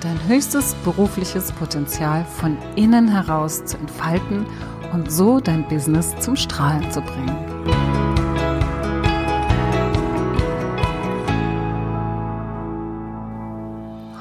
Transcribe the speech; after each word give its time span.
dein 0.00 0.18
höchstes 0.26 0.74
berufliches 0.84 1.52
Potenzial 1.52 2.24
von 2.24 2.56
innen 2.74 3.08
heraus 3.08 3.64
zu 3.64 3.76
entfalten 3.76 4.46
und 4.92 5.12
so 5.12 5.40
dein 5.40 5.68
Business 5.68 6.14
zum 6.20 6.36
Strahlen 6.36 6.90
zu 6.90 7.00
bringen. 7.02 7.36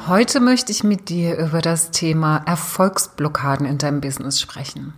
Heute 0.07 0.40
möchte 0.40 0.71
ich 0.71 0.84
mit 0.84 1.09
dir 1.09 1.38
über 1.38 1.62
das 1.62 1.91
Thema 1.91 2.38
Erfolgsblockaden 2.46 3.66
in 3.66 3.77
deinem 3.77 4.02
Business 4.02 4.41
sprechen. 4.41 4.93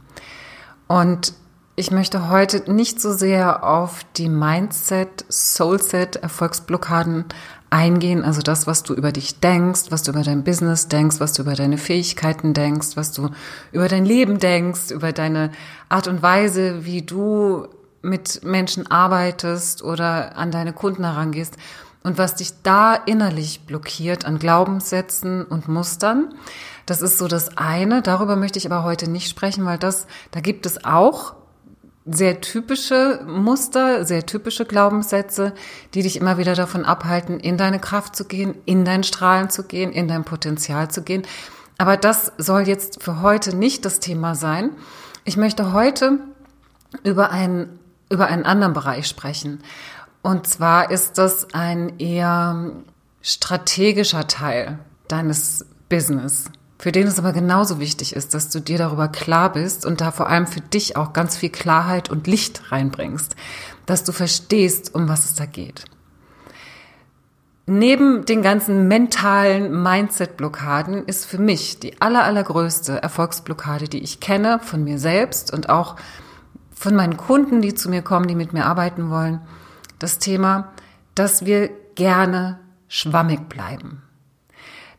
Und 0.88 1.34
ich 1.82 1.90
möchte 1.90 2.30
heute 2.30 2.72
nicht 2.72 3.02
so 3.02 3.12
sehr 3.12 3.64
auf 3.64 4.02
die 4.16 4.30
Mindset, 4.30 5.26
Soulset, 5.30 6.16
Erfolgsblockaden 6.18 7.26
eingehen, 7.72 8.24
also 8.24 8.44
das, 8.44 8.68
was 8.68 8.84
du 8.84 8.94
über 8.94 9.12
dich 9.12 9.40
denkst, 9.40 9.86
was 9.90 10.04
du 10.04 10.12
über 10.12 10.22
dein 10.22 10.44
Business 10.44 10.90
denkst, 10.90 11.20
was 11.20 11.34
du 11.34 11.42
über 11.42 11.56
deine 11.56 11.80
Fähigkeiten 11.80 12.54
denkst, 12.54 12.90
was 12.94 13.14
du 13.14 13.32
über 13.72 13.88
dein 13.88 14.06
Leben 14.06 14.38
denkst, 14.38 14.92
über 14.92 15.12
deine 15.12 15.50
Art 15.90 16.08
und 16.08 16.22
Weise, 16.22 16.86
wie 16.86 17.02
du 17.02 17.66
mit 18.04 18.44
Menschen 18.44 18.86
arbeitest 18.92 19.84
oder 19.84 20.38
an 20.38 20.52
deine 20.52 20.74
Kunden 20.74 21.04
herangehst 21.04 21.58
und 22.04 22.20
was 22.20 22.36
dich 22.36 22.62
da 22.62 22.94
innerlich 22.94 23.62
blockiert 23.66 24.24
an 24.24 24.38
Glaubenssätzen 24.38 25.46
und 25.46 25.68
Mustern. 25.68 26.36
Das 26.86 27.02
ist 27.02 27.18
so 27.18 27.28
das 27.28 27.58
eine. 27.58 28.04
Darüber 28.04 28.36
möchte 28.36 28.60
ich 28.60 28.72
aber 28.72 28.84
heute 28.84 29.10
nicht 29.10 29.30
sprechen, 29.30 29.66
weil 29.66 29.80
das, 29.80 30.06
da 30.30 30.42
gibt 30.42 30.68
es 30.68 30.86
auch 30.86 31.41
sehr 32.06 32.42
typische 32.42 33.24
Muster, 33.28 34.06
sehr 34.06 34.26
typische 34.26 34.66
Glaubenssätze, 34.66 35.54
die 35.94 36.02
dich 36.02 36.18
immer 36.18 36.38
wieder 36.38 36.56
davon 36.56 36.84
abhalten, 36.84 37.40
in 37.40 37.58
deine 37.58 37.80
Kraft 37.80 38.16
zu 38.16 38.26
gehen, 38.26 38.56
in 38.66 38.86
dein 38.86 39.04
Strahlen 39.04 39.50
zu 39.50 39.64
gehen, 39.64 39.92
in 39.92 40.08
dein 40.08 40.24
Potenzial 40.24 40.90
zu 40.90 41.04
gehen. 41.04 41.24
Aber 41.78 41.98
das 41.98 42.32
soll 42.38 42.68
jetzt 42.68 43.04
für 43.04 43.22
heute 43.22 43.56
nicht 43.56 43.86
das 43.86 44.00
Thema 44.00 44.36
sein. 44.36 44.72
Ich 45.26 45.38
möchte 45.38 45.74
heute 45.74 46.20
über 47.04 47.32
einen, 47.32 47.80
über 48.10 48.28
einen 48.28 48.46
anderen 48.46 48.74
Bereich 48.74 49.08
sprechen. 49.08 49.64
Und 50.24 50.48
zwar 50.48 50.92
ist 50.92 51.18
das 51.18 51.54
ein 51.54 52.00
eher 52.00 52.72
strategischer 53.22 54.28
Teil 54.28 54.80
deines 55.08 55.66
Business 55.90 56.46
für 56.82 56.92
den 56.92 57.06
es 57.06 57.20
aber 57.20 57.32
genauso 57.32 57.80
wichtig 57.80 58.16
ist, 58.16 58.34
dass 58.34 58.50
du 58.50 58.60
dir 58.60 58.80
darüber 58.80 59.08
klar 59.08 59.52
bist 59.54 59.86
und 59.86 60.02
da 60.02 60.10
vor 60.10 60.28
allem 60.28 60.48
für 60.48 60.62
dich 60.62 60.98
auch 60.98 61.14
ganz 61.14 61.38
viel 61.38 61.52
Klarheit 61.52 62.10
und 62.10 62.26
Licht 62.26 62.72
reinbringst, 62.72 63.36
dass 63.86 64.04
du 64.04 64.12
verstehst, 64.12 64.96
um 64.96 65.08
was 65.08 65.26
es 65.26 65.36
da 65.36 65.46
geht. 65.46 65.86
Neben 67.68 68.26
den 68.26 68.42
ganzen 68.42 68.88
mentalen 68.88 69.84
Mindset-Blockaden 69.84 71.06
ist 71.06 71.26
für 71.26 71.38
mich 71.38 71.78
die 71.78 72.02
aller, 72.02 72.24
allergrößte 72.24 73.00
Erfolgsblockade, 73.00 73.88
die 73.88 74.02
ich 74.02 74.20
kenne 74.20 74.60
von 74.60 74.84
mir 74.84 74.98
selbst 74.98 75.54
und 75.54 75.70
auch 75.70 75.98
von 76.74 76.96
meinen 76.96 77.16
Kunden, 77.16 77.62
die 77.62 77.76
zu 77.76 77.92
mir 77.92 78.02
kommen, 78.02 78.28
die 78.28 78.34
mit 78.34 78.54
mir 78.54 78.66
arbeiten 78.66 79.12
wollen, 79.12 79.40
das 80.00 80.18
Thema, 80.18 80.72
dass 81.14 81.46
wir 81.46 81.70
gerne 81.94 82.60
schwammig 82.88 83.50
bleiben 83.50 84.02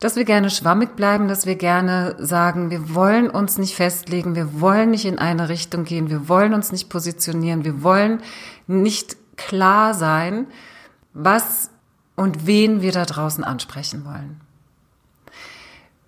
dass 0.03 0.17
wir 0.17 0.25
gerne 0.25 0.51
schwammig 0.51 0.97
bleiben, 0.97 1.29
dass 1.29 1.47
wir 1.47 1.55
gerne 1.55 2.17
sagen, 2.19 2.71
wir 2.71 2.93
wollen 2.93 3.31
uns 3.31 3.57
nicht 3.57 3.77
festlegen, 3.77 4.35
wir 4.35 4.61
wollen 4.61 4.91
nicht 4.91 5.05
in 5.05 5.21
eine 5.21 5.49
Richtung 5.49 5.85
gehen, 5.85 6.11
wir 6.11 6.29
wollen 6.29 6.55
uns 6.55 6.73
nicht 6.73 6.89
positionieren, 6.89 7.65
wir 7.65 7.85
wollen 7.85 8.21
nicht 8.67 9.17
klar 9.37 9.95
sein, 9.95 10.49
was 11.15 11.71
und 12.17 12.49
wen 12.49 12.83
wir 12.83 12.91
da 12.91 13.05
draußen 13.05 13.45
ansprechen 13.45 14.05
wollen. 14.05 14.41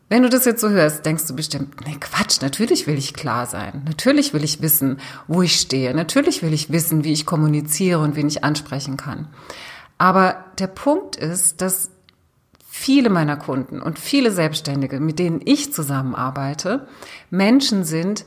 Wenn 0.08 0.24
du 0.24 0.28
das 0.28 0.44
jetzt 0.44 0.60
so 0.60 0.70
hörst, 0.70 1.06
denkst 1.06 1.28
du 1.28 1.36
bestimmt, 1.36 1.86
nee, 1.86 1.96
Quatsch, 2.00 2.42
natürlich 2.42 2.88
will 2.88 2.98
ich 2.98 3.14
klar 3.14 3.46
sein. 3.46 3.82
Natürlich 3.86 4.34
will 4.34 4.42
ich 4.42 4.60
wissen, 4.60 4.98
wo 5.28 5.40
ich 5.40 5.60
stehe. 5.60 5.94
Natürlich 5.94 6.42
will 6.42 6.52
ich 6.52 6.72
wissen, 6.72 7.04
wie 7.04 7.12
ich 7.12 7.26
kommuniziere 7.26 8.00
und 8.00 8.16
wen 8.16 8.26
ich 8.26 8.42
ansprechen 8.42 8.96
kann. 8.96 9.28
Aber 9.98 10.44
der 10.58 10.66
Punkt 10.66 11.14
ist, 11.14 11.60
dass 11.60 11.90
viele 12.76 13.08
meiner 13.08 13.36
Kunden 13.36 13.80
und 13.80 14.00
viele 14.00 14.32
Selbstständige, 14.32 14.98
mit 14.98 15.20
denen 15.20 15.40
ich 15.44 15.72
zusammenarbeite, 15.72 16.88
Menschen 17.30 17.84
sind, 17.84 18.24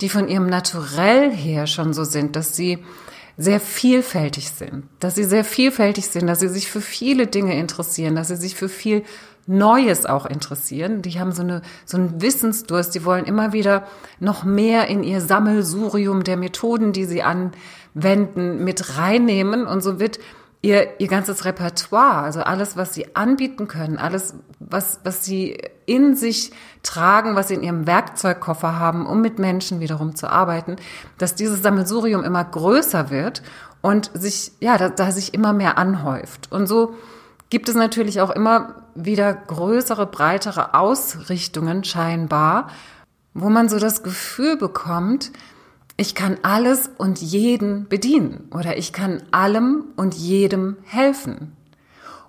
die 0.00 0.08
von 0.08 0.26
ihrem 0.26 0.46
Naturell 0.46 1.30
her 1.30 1.66
schon 1.66 1.92
so 1.92 2.04
sind, 2.04 2.34
dass 2.34 2.56
sie 2.56 2.78
sehr 3.36 3.60
vielfältig 3.60 4.48
sind, 4.48 4.84
dass 5.00 5.16
sie 5.16 5.24
sehr 5.24 5.44
vielfältig 5.44 6.06
sind, 6.06 6.26
dass 6.28 6.40
sie 6.40 6.48
sich 6.48 6.70
für 6.70 6.80
viele 6.80 7.26
Dinge 7.26 7.58
interessieren, 7.58 8.14
dass 8.14 8.28
sie 8.28 8.36
sich 8.36 8.56
für 8.56 8.70
viel 8.70 9.04
Neues 9.46 10.06
auch 10.06 10.24
interessieren. 10.24 11.02
Die 11.02 11.20
haben 11.20 11.32
so 11.32 11.42
eine, 11.42 11.60
so 11.84 11.98
einen 11.98 12.22
Wissensdurst. 12.22 12.94
Die 12.94 13.04
wollen 13.04 13.26
immer 13.26 13.52
wieder 13.52 13.86
noch 14.18 14.44
mehr 14.44 14.86
in 14.88 15.02
ihr 15.02 15.20
Sammelsurium 15.20 16.24
der 16.24 16.38
Methoden, 16.38 16.92
die 16.92 17.04
sie 17.04 17.22
anwenden, 17.22 18.64
mit 18.64 18.96
reinnehmen. 18.96 19.66
Und 19.66 19.82
so 19.82 20.00
wird 20.00 20.20
ihr, 20.62 21.00
ihr 21.00 21.08
ganzes 21.08 21.44
Repertoire, 21.44 22.22
also 22.22 22.40
alles, 22.40 22.76
was 22.76 22.92
sie 22.92 23.16
anbieten 23.16 23.66
können, 23.66 23.96
alles, 23.98 24.34
was, 24.58 25.00
was 25.04 25.24
sie 25.24 25.58
in 25.86 26.14
sich 26.14 26.52
tragen, 26.82 27.34
was 27.34 27.48
sie 27.48 27.54
in 27.54 27.62
ihrem 27.62 27.86
Werkzeugkoffer 27.86 28.78
haben, 28.78 29.06
um 29.06 29.20
mit 29.20 29.38
Menschen 29.38 29.80
wiederum 29.80 30.14
zu 30.14 30.30
arbeiten, 30.30 30.76
dass 31.18 31.34
dieses 31.34 31.62
Sammelsurium 31.62 32.24
immer 32.24 32.44
größer 32.44 33.10
wird 33.10 33.42
und 33.80 34.10
sich, 34.14 34.52
ja, 34.60 34.76
da, 34.76 34.90
da 34.90 35.10
sich 35.10 35.32
immer 35.32 35.52
mehr 35.52 35.78
anhäuft. 35.78 36.52
Und 36.52 36.66
so 36.66 36.94
gibt 37.48 37.68
es 37.68 37.74
natürlich 37.74 38.20
auch 38.20 38.30
immer 38.30 38.74
wieder 38.94 39.32
größere, 39.32 40.06
breitere 40.06 40.74
Ausrichtungen 40.74 41.84
scheinbar, 41.84 42.68
wo 43.32 43.48
man 43.48 43.68
so 43.68 43.78
das 43.78 44.02
Gefühl 44.02 44.56
bekommt, 44.56 45.32
ich 46.00 46.14
kann 46.14 46.38
alles 46.42 46.88
und 46.96 47.20
jeden 47.20 47.86
bedienen 47.86 48.48
oder 48.54 48.78
ich 48.78 48.94
kann 48.94 49.22
allem 49.32 49.84
und 49.96 50.14
jedem 50.14 50.78
helfen. 50.84 51.54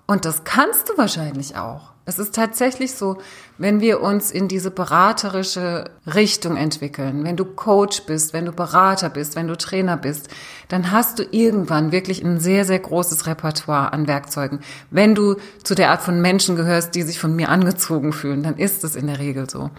Und 0.06 0.26
das 0.26 0.44
kannst 0.44 0.90
du 0.90 0.98
wahrscheinlich 0.98 1.56
auch. 1.56 1.92
Es 2.04 2.18
ist 2.18 2.34
tatsächlich 2.34 2.92
so, 2.92 3.16
wenn 3.56 3.80
wir 3.80 4.02
uns 4.02 4.30
in 4.30 4.46
diese 4.46 4.70
beraterische 4.70 5.84
Richtung 6.04 6.58
entwickeln, 6.58 7.24
wenn 7.24 7.38
du 7.38 7.46
Coach 7.46 8.02
bist, 8.02 8.34
wenn 8.34 8.44
du 8.44 8.52
Berater 8.52 9.08
bist, 9.08 9.36
wenn 9.36 9.48
du 9.48 9.56
Trainer 9.56 9.96
bist, 9.96 10.28
dann 10.68 10.90
hast 10.90 11.18
du 11.18 11.22
irgendwann 11.30 11.92
wirklich 11.92 12.22
ein 12.22 12.40
sehr, 12.40 12.66
sehr 12.66 12.80
großes 12.80 13.26
Repertoire 13.26 13.94
an 13.94 14.06
Werkzeugen. 14.06 14.60
Wenn 14.90 15.14
du 15.14 15.36
zu 15.62 15.74
der 15.74 15.92
Art 15.92 16.02
von 16.02 16.20
Menschen 16.20 16.56
gehörst, 16.56 16.94
die 16.94 17.02
sich 17.02 17.18
von 17.18 17.34
mir 17.34 17.48
angezogen 17.48 18.12
fühlen, 18.12 18.42
dann 18.42 18.58
ist 18.58 18.84
es 18.84 18.96
in 18.96 19.06
der 19.06 19.18
Regel 19.18 19.48
so. 19.48 19.70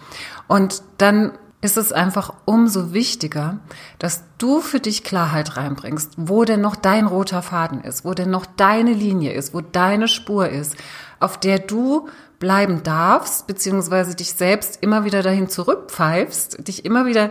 Und 0.48 0.82
dann 0.98 1.32
ist 1.64 1.78
es 1.78 1.92
einfach 1.92 2.34
umso 2.44 2.92
wichtiger, 2.92 3.58
dass 3.98 4.22
du 4.36 4.60
für 4.60 4.80
dich 4.80 5.02
Klarheit 5.02 5.56
reinbringst, 5.56 6.12
wo 6.18 6.44
denn 6.44 6.60
noch 6.60 6.76
dein 6.76 7.06
roter 7.06 7.40
Faden 7.40 7.80
ist, 7.80 8.04
wo 8.04 8.12
denn 8.12 8.28
noch 8.28 8.44
deine 8.44 8.92
Linie 8.92 9.32
ist, 9.32 9.54
wo 9.54 9.62
deine 9.62 10.06
Spur 10.06 10.50
ist, 10.50 10.76
auf 11.20 11.40
der 11.40 11.58
du 11.58 12.10
bleiben 12.38 12.82
darfst, 12.82 13.46
beziehungsweise 13.46 14.14
dich 14.14 14.32
selbst 14.34 14.80
immer 14.82 15.06
wieder 15.06 15.22
dahin 15.22 15.48
zurückpfeifst, 15.48 16.68
dich 16.68 16.84
immer 16.84 17.06
wieder 17.06 17.30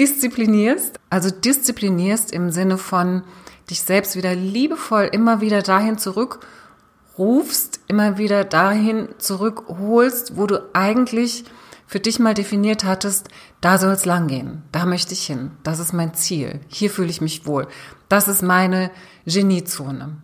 disziplinierst, 0.00 0.98
also 1.08 1.30
disziplinierst 1.30 2.32
im 2.32 2.50
Sinne 2.50 2.76
von 2.76 3.22
dich 3.70 3.82
selbst 3.82 4.16
wieder 4.16 4.34
liebevoll 4.34 5.08
immer 5.12 5.40
wieder 5.40 5.62
dahin 5.62 5.96
zurückrufst, 5.96 7.82
immer 7.86 8.18
wieder 8.18 8.42
dahin 8.42 9.10
zurückholst, 9.18 10.36
wo 10.36 10.48
du 10.48 10.60
eigentlich 10.72 11.44
für 11.90 11.98
dich 11.98 12.20
mal 12.20 12.34
definiert 12.34 12.84
hattest, 12.84 13.30
da 13.60 13.76
soll 13.76 13.90
es 13.90 14.04
langgehen, 14.04 14.62
da 14.70 14.86
möchte 14.86 15.12
ich 15.12 15.26
hin, 15.26 15.50
das 15.64 15.80
ist 15.80 15.92
mein 15.92 16.14
Ziel, 16.14 16.60
hier 16.68 16.88
fühle 16.88 17.10
ich 17.10 17.20
mich 17.20 17.46
wohl, 17.46 17.66
das 18.08 18.28
ist 18.28 18.44
meine 18.44 18.92
Geniezone. 19.26 20.16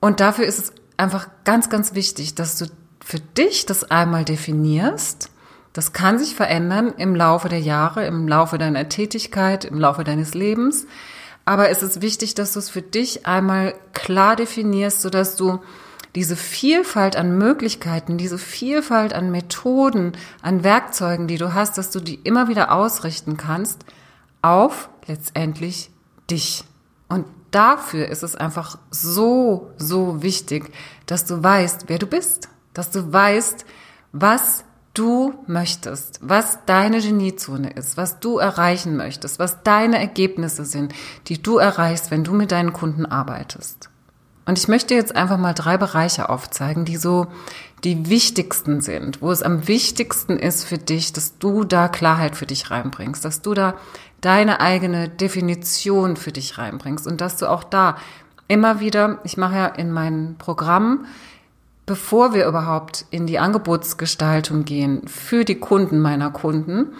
Und 0.00 0.18
dafür 0.18 0.46
ist 0.46 0.58
es 0.58 0.72
einfach 0.96 1.28
ganz, 1.44 1.70
ganz 1.70 1.94
wichtig, 1.94 2.34
dass 2.34 2.58
du 2.58 2.66
für 2.98 3.20
dich 3.20 3.66
das 3.66 3.88
einmal 3.88 4.24
definierst. 4.24 5.30
Das 5.72 5.92
kann 5.92 6.18
sich 6.18 6.34
verändern 6.34 6.92
im 6.96 7.14
Laufe 7.14 7.48
der 7.48 7.60
Jahre, 7.60 8.04
im 8.06 8.26
Laufe 8.26 8.58
deiner 8.58 8.88
Tätigkeit, 8.88 9.64
im 9.64 9.78
Laufe 9.78 10.02
deines 10.02 10.34
Lebens. 10.34 10.88
Aber 11.44 11.68
es 11.68 11.84
ist 11.84 12.02
wichtig, 12.02 12.34
dass 12.34 12.54
du 12.54 12.58
es 12.58 12.68
für 12.68 12.82
dich 12.82 13.26
einmal 13.26 13.76
klar 13.92 14.34
definierst, 14.34 15.02
sodass 15.02 15.36
du 15.36 15.60
diese 16.14 16.36
Vielfalt 16.36 17.16
an 17.16 17.36
Möglichkeiten, 17.38 18.18
diese 18.18 18.38
Vielfalt 18.38 19.12
an 19.12 19.30
Methoden, 19.30 20.12
an 20.42 20.62
Werkzeugen, 20.62 21.26
die 21.26 21.38
du 21.38 21.54
hast, 21.54 21.76
dass 21.76 21.90
du 21.90 22.00
die 22.00 22.16
immer 22.16 22.48
wieder 22.48 22.72
ausrichten 22.72 23.36
kannst 23.36 23.84
auf 24.42 24.88
letztendlich 25.06 25.90
dich. 26.30 26.64
Und 27.08 27.26
dafür 27.50 28.08
ist 28.08 28.22
es 28.22 28.36
einfach 28.36 28.78
so, 28.90 29.72
so 29.76 30.22
wichtig, 30.22 30.70
dass 31.06 31.24
du 31.24 31.42
weißt, 31.42 31.84
wer 31.88 31.98
du 31.98 32.06
bist, 32.06 32.48
dass 32.72 32.90
du 32.90 33.12
weißt, 33.12 33.64
was 34.12 34.64
du 34.94 35.34
möchtest, 35.46 36.20
was 36.22 36.58
deine 36.66 37.00
Geniezone 37.00 37.70
ist, 37.70 37.96
was 37.96 38.20
du 38.20 38.38
erreichen 38.38 38.96
möchtest, 38.96 39.40
was 39.40 39.64
deine 39.64 39.98
Ergebnisse 39.98 40.64
sind, 40.64 40.94
die 41.26 41.42
du 41.42 41.58
erreichst, 41.58 42.12
wenn 42.12 42.22
du 42.22 42.32
mit 42.32 42.52
deinen 42.52 42.72
Kunden 42.72 43.04
arbeitest. 43.04 43.90
Und 44.46 44.58
ich 44.58 44.68
möchte 44.68 44.94
jetzt 44.94 45.16
einfach 45.16 45.38
mal 45.38 45.54
drei 45.54 45.78
Bereiche 45.78 46.28
aufzeigen, 46.28 46.84
die 46.84 46.96
so 46.96 47.26
die 47.82 48.08
wichtigsten 48.08 48.80
sind, 48.80 49.22
wo 49.22 49.30
es 49.30 49.42
am 49.42 49.68
wichtigsten 49.68 50.38
ist 50.38 50.64
für 50.64 50.78
dich, 50.78 51.12
dass 51.12 51.38
du 51.38 51.64
da 51.64 51.88
Klarheit 51.88 52.36
für 52.36 52.46
dich 52.46 52.70
reinbringst, 52.70 53.24
dass 53.24 53.42
du 53.42 53.54
da 53.54 53.74
deine 54.20 54.60
eigene 54.60 55.08
Definition 55.08 56.16
für 56.16 56.32
dich 56.32 56.56
reinbringst 56.56 57.06
und 57.06 57.20
dass 57.20 57.36
du 57.36 57.50
auch 57.50 57.64
da 57.64 57.96
immer 58.48 58.80
wieder, 58.80 59.18
ich 59.24 59.36
mache 59.36 59.56
ja 59.56 59.66
in 59.66 59.92
meinem 59.92 60.36
Programm, 60.36 61.06
bevor 61.86 62.32
wir 62.32 62.46
überhaupt 62.46 63.04
in 63.10 63.26
die 63.26 63.38
Angebotsgestaltung 63.38 64.64
gehen 64.64 65.06
für 65.06 65.44
die 65.44 65.56
Kunden 65.56 66.00
meiner 66.00 66.30
Kunden, 66.30 66.94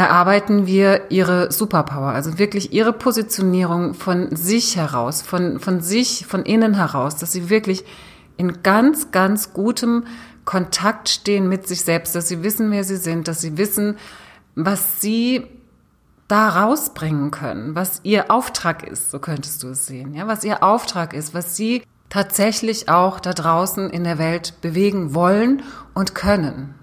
erarbeiten 0.00 0.66
wir 0.66 1.10
ihre 1.10 1.52
Superpower, 1.52 2.08
also 2.08 2.38
wirklich 2.38 2.72
ihre 2.72 2.94
Positionierung 2.94 3.92
von 3.92 4.34
sich 4.34 4.76
heraus, 4.76 5.20
von, 5.20 5.60
von 5.60 5.82
sich, 5.82 6.24
von 6.26 6.44
innen 6.44 6.72
heraus, 6.72 7.16
dass 7.16 7.32
sie 7.32 7.50
wirklich 7.50 7.84
in 8.38 8.62
ganz, 8.62 9.10
ganz 9.10 9.52
gutem 9.52 10.04
Kontakt 10.46 11.10
stehen 11.10 11.50
mit 11.50 11.68
sich 11.68 11.82
selbst, 11.82 12.14
dass 12.14 12.28
sie 12.28 12.42
wissen, 12.42 12.70
wer 12.70 12.82
sie 12.82 12.96
sind, 12.96 13.28
dass 13.28 13.42
sie 13.42 13.58
wissen, 13.58 13.98
was 14.54 15.02
sie 15.02 15.46
da 16.28 16.48
rausbringen 16.48 17.30
können, 17.30 17.74
was 17.74 18.00
ihr 18.02 18.30
Auftrag 18.30 18.88
ist, 18.88 19.10
so 19.10 19.18
könntest 19.18 19.62
du 19.62 19.68
es 19.68 19.86
sehen, 19.86 20.14
ja, 20.14 20.26
was 20.26 20.44
ihr 20.44 20.62
Auftrag 20.62 21.12
ist, 21.12 21.34
was 21.34 21.56
sie 21.56 21.82
tatsächlich 22.08 22.88
auch 22.88 23.20
da 23.20 23.34
draußen 23.34 23.90
in 23.90 24.04
der 24.04 24.16
Welt 24.16 24.54
bewegen 24.62 25.14
wollen 25.14 25.62
und 25.92 26.14
können. 26.14 26.74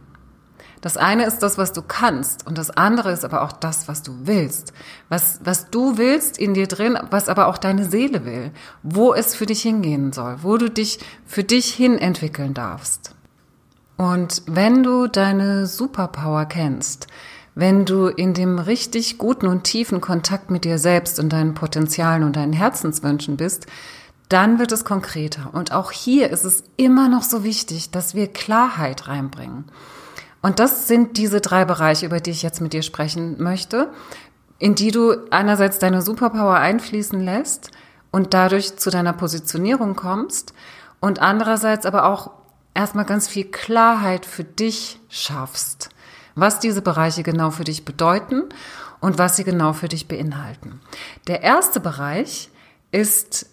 Das 0.82 0.96
eine 0.96 1.26
ist 1.26 1.40
das, 1.40 1.58
was 1.58 1.74
du 1.74 1.82
kannst 1.82 2.46
und 2.46 2.58
das 2.58 2.70
andere 2.70 3.12
ist 3.12 3.26
aber 3.26 3.42
auch 3.42 3.52
das, 3.52 3.88
was 3.88 4.04
du 4.04 4.14
willst. 4.24 4.74
Was, 5.10 5.40
was 5.44 5.70
du 5.70 5.98
willst 5.98 6.38
in 6.38 6.54
dir 6.54 6.68
drin, 6.68 6.98
was 7.10 7.30
aber 7.30 7.48
auch 7.48 7.58
deine 7.58 7.86
Seele 7.86 8.26
will. 8.26 8.52
Wo 8.84 9.14
es 9.14 9.36
für 9.36 9.46
dich 9.46 9.62
hingehen 9.62 10.14
soll, 10.14 10.38
wo 10.44 10.58
du 10.58 10.70
dich 10.70 11.00
für 11.26 11.44
dich 11.44 11.74
hin 11.74 11.98
entwickeln 11.98 12.54
darfst. 12.54 13.16
Und 13.98 14.44
wenn 14.46 14.84
du 14.84 15.08
deine 15.08 15.66
Superpower 15.66 16.46
kennst, 16.46 17.08
wenn 17.56 17.86
du 17.86 18.06
in 18.06 18.36
dem 18.36 18.60
richtig 18.60 19.18
guten 19.18 19.48
und 19.48 19.64
tiefen 19.64 20.00
Kontakt 20.00 20.52
mit 20.52 20.64
dir 20.64 20.78
selbst 20.78 21.20
und 21.20 21.34
deinen 21.34 21.56
Potenzialen 21.56 22.22
und 22.24 22.36
deinen 22.36 22.54
Herzenswünschen 22.54 23.36
bist, 23.36 23.66
dann 24.30 24.60
wird 24.60 24.72
es 24.72 24.86
konkreter. 24.86 25.50
Und 25.54 25.72
auch 25.72 25.92
hier 25.92 26.30
ist 26.30 26.44
es 26.44 26.64
immer 26.76 27.10
noch 27.10 27.24
so 27.24 27.44
wichtig, 27.44 27.90
dass 27.90 28.14
wir 28.14 28.28
Klarheit 28.28 29.08
reinbringen. 29.08 29.66
Und 30.42 30.60
das 30.60 30.88
sind 30.88 31.18
diese 31.18 31.42
drei 31.42 31.66
Bereiche, 31.66 32.06
über 32.06 32.20
die 32.20 32.32
ich 32.32 32.44
jetzt 32.44 32.62
mit 32.62 32.74
dir 32.74 32.84
sprechen 32.84 33.42
möchte, 33.42 33.92
in 34.60 34.76
die 34.76 34.92
du 34.92 35.16
einerseits 35.30 35.80
deine 35.80 36.02
Superpower 36.02 36.56
einfließen 36.56 37.20
lässt 37.20 37.72
und 38.12 38.34
dadurch 38.34 38.78
zu 38.78 38.90
deiner 38.90 39.14
Positionierung 39.14 39.96
kommst 39.96 40.54
und 41.00 41.22
andererseits 41.22 41.86
aber 41.86 42.06
auch 42.06 42.32
erstmal 42.74 43.06
ganz 43.06 43.28
viel 43.28 43.46
Klarheit 43.46 44.26
für 44.26 44.44
dich 44.44 45.00
schaffst, 45.10 45.90
was 46.36 46.60
diese 46.60 46.82
Bereiche 46.82 47.24
genau 47.24 47.52
für 47.52 47.64
dich 47.64 47.86
bedeuten 47.86 48.44
und 49.00 49.18
was 49.18 49.36
sie 49.36 49.44
genau 49.44 49.74
für 49.74 49.88
dich 49.88 50.08
beinhalten. 50.08 50.80
Der 51.28 51.42
erste 51.42 51.80
Bereich 51.80 52.50
ist, 52.92 53.48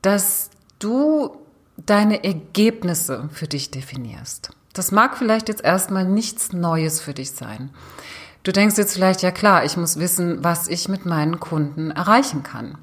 dass 0.00 0.50
du 0.78 1.36
deine 1.76 2.24
Ergebnisse 2.24 3.28
für 3.32 3.46
dich 3.46 3.70
definierst. 3.70 4.50
Das 4.72 4.92
mag 4.92 5.16
vielleicht 5.16 5.48
jetzt 5.48 5.64
erstmal 5.64 6.04
nichts 6.04 6.52
Neues 6.52 7.00
für 7.00 7.14
dich 7.14 7.32
sein. 7.32 7.70
Du 8.42 8.52
denkst 8.52 8.76
jetzt 8.76 8.94
vielleicht, 8.94 9.22
ja 9.22 9.30
klar, 9.30 9.64
ich 9.64 9.76
muss 9.76 9.98
wissen, 9.98 10.42
was 10.42 10.68
ich 10.68 10.88
mit 10.88 11.06
meinen 11.06 11.38
Kunden 11.38 11.90
erreichen 11.90 12.42
kann. 12.42 12.76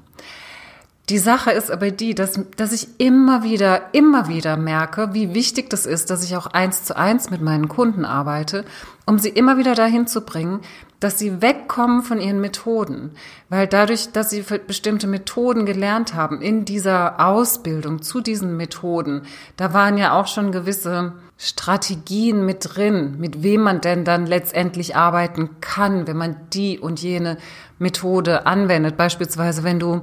Die 1.10 1.18
Sache 1.18 1.50
ist 1.50 1.72
aber 1.72 1.90
die, 1.90 2.14
dass, 2.14 2.40
dass 2.56 2.72
ich 2.72 2.88
immer 2.98 3.42
wieder, 3.42 3.92
immer 3.92 4.28
wieder 4.28 4.56
merke, 4.56 5.12
wie 5.12 5.34
wichtig 5.34 5.68
das 5.68 5.84
ist, 5.84 6.08
dass 6.08 6.22
ich 6.22 6.36
auch 6.36 6.46
eins 6.46 6.84
zu 6.84 6.96
eins 6.96 7.30
mit 7.30 7.42
meinen 7.42 7.68
Kunden 7.68 8.04
arbeite, 8.04 8.64
um 9.06 9.18
sie 9.18 9.30
immer 9.30 9.58
wieder 9.58 9.74
dahin 9.74 10.06
zu 10.06 10.20
bringen, 10.20 10.60
dass 11.00 11.18
sie 11.18 11.42
wegkommen 11.42 12.02
von 12.02 12.20
ihren 12.20 12.40
Methoden. 12.40 13.12
Weil 13.48 13.66
dadurch, 13.66 14.12
dass 14.12 14.30
sie 14.30 14.44
bestimmte 14.66 15.06
Methoden 15.06 15.66
gelernt 15.66 16.14
haben 16.14 16.42
in 16.42 16.64
dieser 16.64 17.26
Ausbildung 17.26 18.02
zu 18.02 18.20
diesen 18.20 18.56
Methoden, 18.56 19.22
da 19.56 19.72
waren 19.72 19.96
ja 19.96 20.18
auch 20.18 20.26
schon 20.26 20.52
gewisse 20.52 21.14
Strategien 21.38 22.44
mit 22.44 22.74
drin, 22.74 23.16
mit 23.18 23.42
wem 23.42 23.62
man 23.62 23.80
denn 23.80 24.04
dann 24.04 24.26
letztendlich 24.26 24.94
arbeiten 24.94 25.56
kann, 25.62 26.06
wenn 26.06 26.18
man 26.18 26.36
die 26.52 26.78
und 26.78 27.00
jene 27.00 27.38
Methode 27.78 28.46
anwendet. 28.46 28.98
Beispielsweise, 28.98 29.64
wenn 29.64 29.80
du 29.80 30.02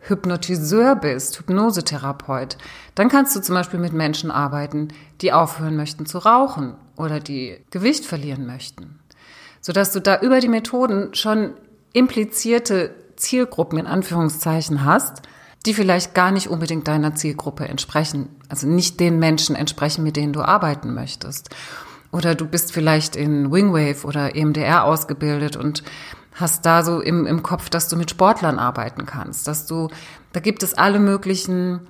Hypnotiseur 0.00 0.96
bist, 0.96 1.38
Hypnosetherapeut, 1.38 2.56
dann 2.94 3.08
kannst 3.08 3.36
du 3.36 3.40
zum 3.40 3.54
Beispiel 3.54 3.78
mit 3.78 3.92
Menschen 3.92 4.30
arbeiten, 4.30 4.88
die 5.20 5.32
aufhören 5.32 5.76
möchten 5.76 6.06
zu 6.06 6.18
rauchen 6.18 6.74
oder 6.96 7.20
die 7.20 7.58
Gewicht 7.70 8.04
verlieren 8.04 8.46
möchten. 8.46 8.98
Sodass 9.62 9.92
du 9.92 10.00
da 10.00 10.20
über 10.20 10.40
die 10.40 10.48
Methoden 10.48 11.14
schon 11.14 11.54
implizierte 11.94 12.94
Zielgruppen 13.16 13.78
in 13.78 13.86
Anführungszeichen 13.86 14.84
hast, 14.84 15.22
die 15.64 15.72
vielleicht 15.72 16.14
gar 16.14 16.32
nicht 16.32 16.48
unbedingt 16.48 16.88
deiner 16.88 17.14
Zielgruppe 17.14 17.68
entsprechen, 17.68 18.28
also 18.48 18.66
nicht 18.66 19.00
den 19.00 19.18
Menschen 19.18 19.56
entsprechen, 19.56 20.02
mit 20.02 20.16
denen 20.16 20.32
du 20.32 20.42
arbeiten 20.42 20.92
möchtest. 20.92 21.50
Oder 22.10 22.34
du 22.34 22.46
bist 22.46 22.72
vielleicht 22.72 23.16
in 23.16 23.50
Wingwave 23.50 24.04
oder 24.04 24.34
EMDR 24.36 24.84
ausgebildet 24.84 25.56
und 25.56 25.82
hast 26.34 26.66
da 26.66 26.82
so 26.82 27.00
im, 27.00 27.26
im 27.26 27.42
Kopf, 27.42 27.70
dass 27.70 27.88
du 27.88 27.96
mit 27.96 28.10
Sportlern 28.10 28.58
arbeiten 28.58 29.06
kannst, 29.06 29.46
dass 29.46 29.66
du, 29.66 29.88
da 30.32 30.40
gibt 30.40 30.62
es 30.62 30.74
alle 30.74 30.98
möglichen 30.98 31.80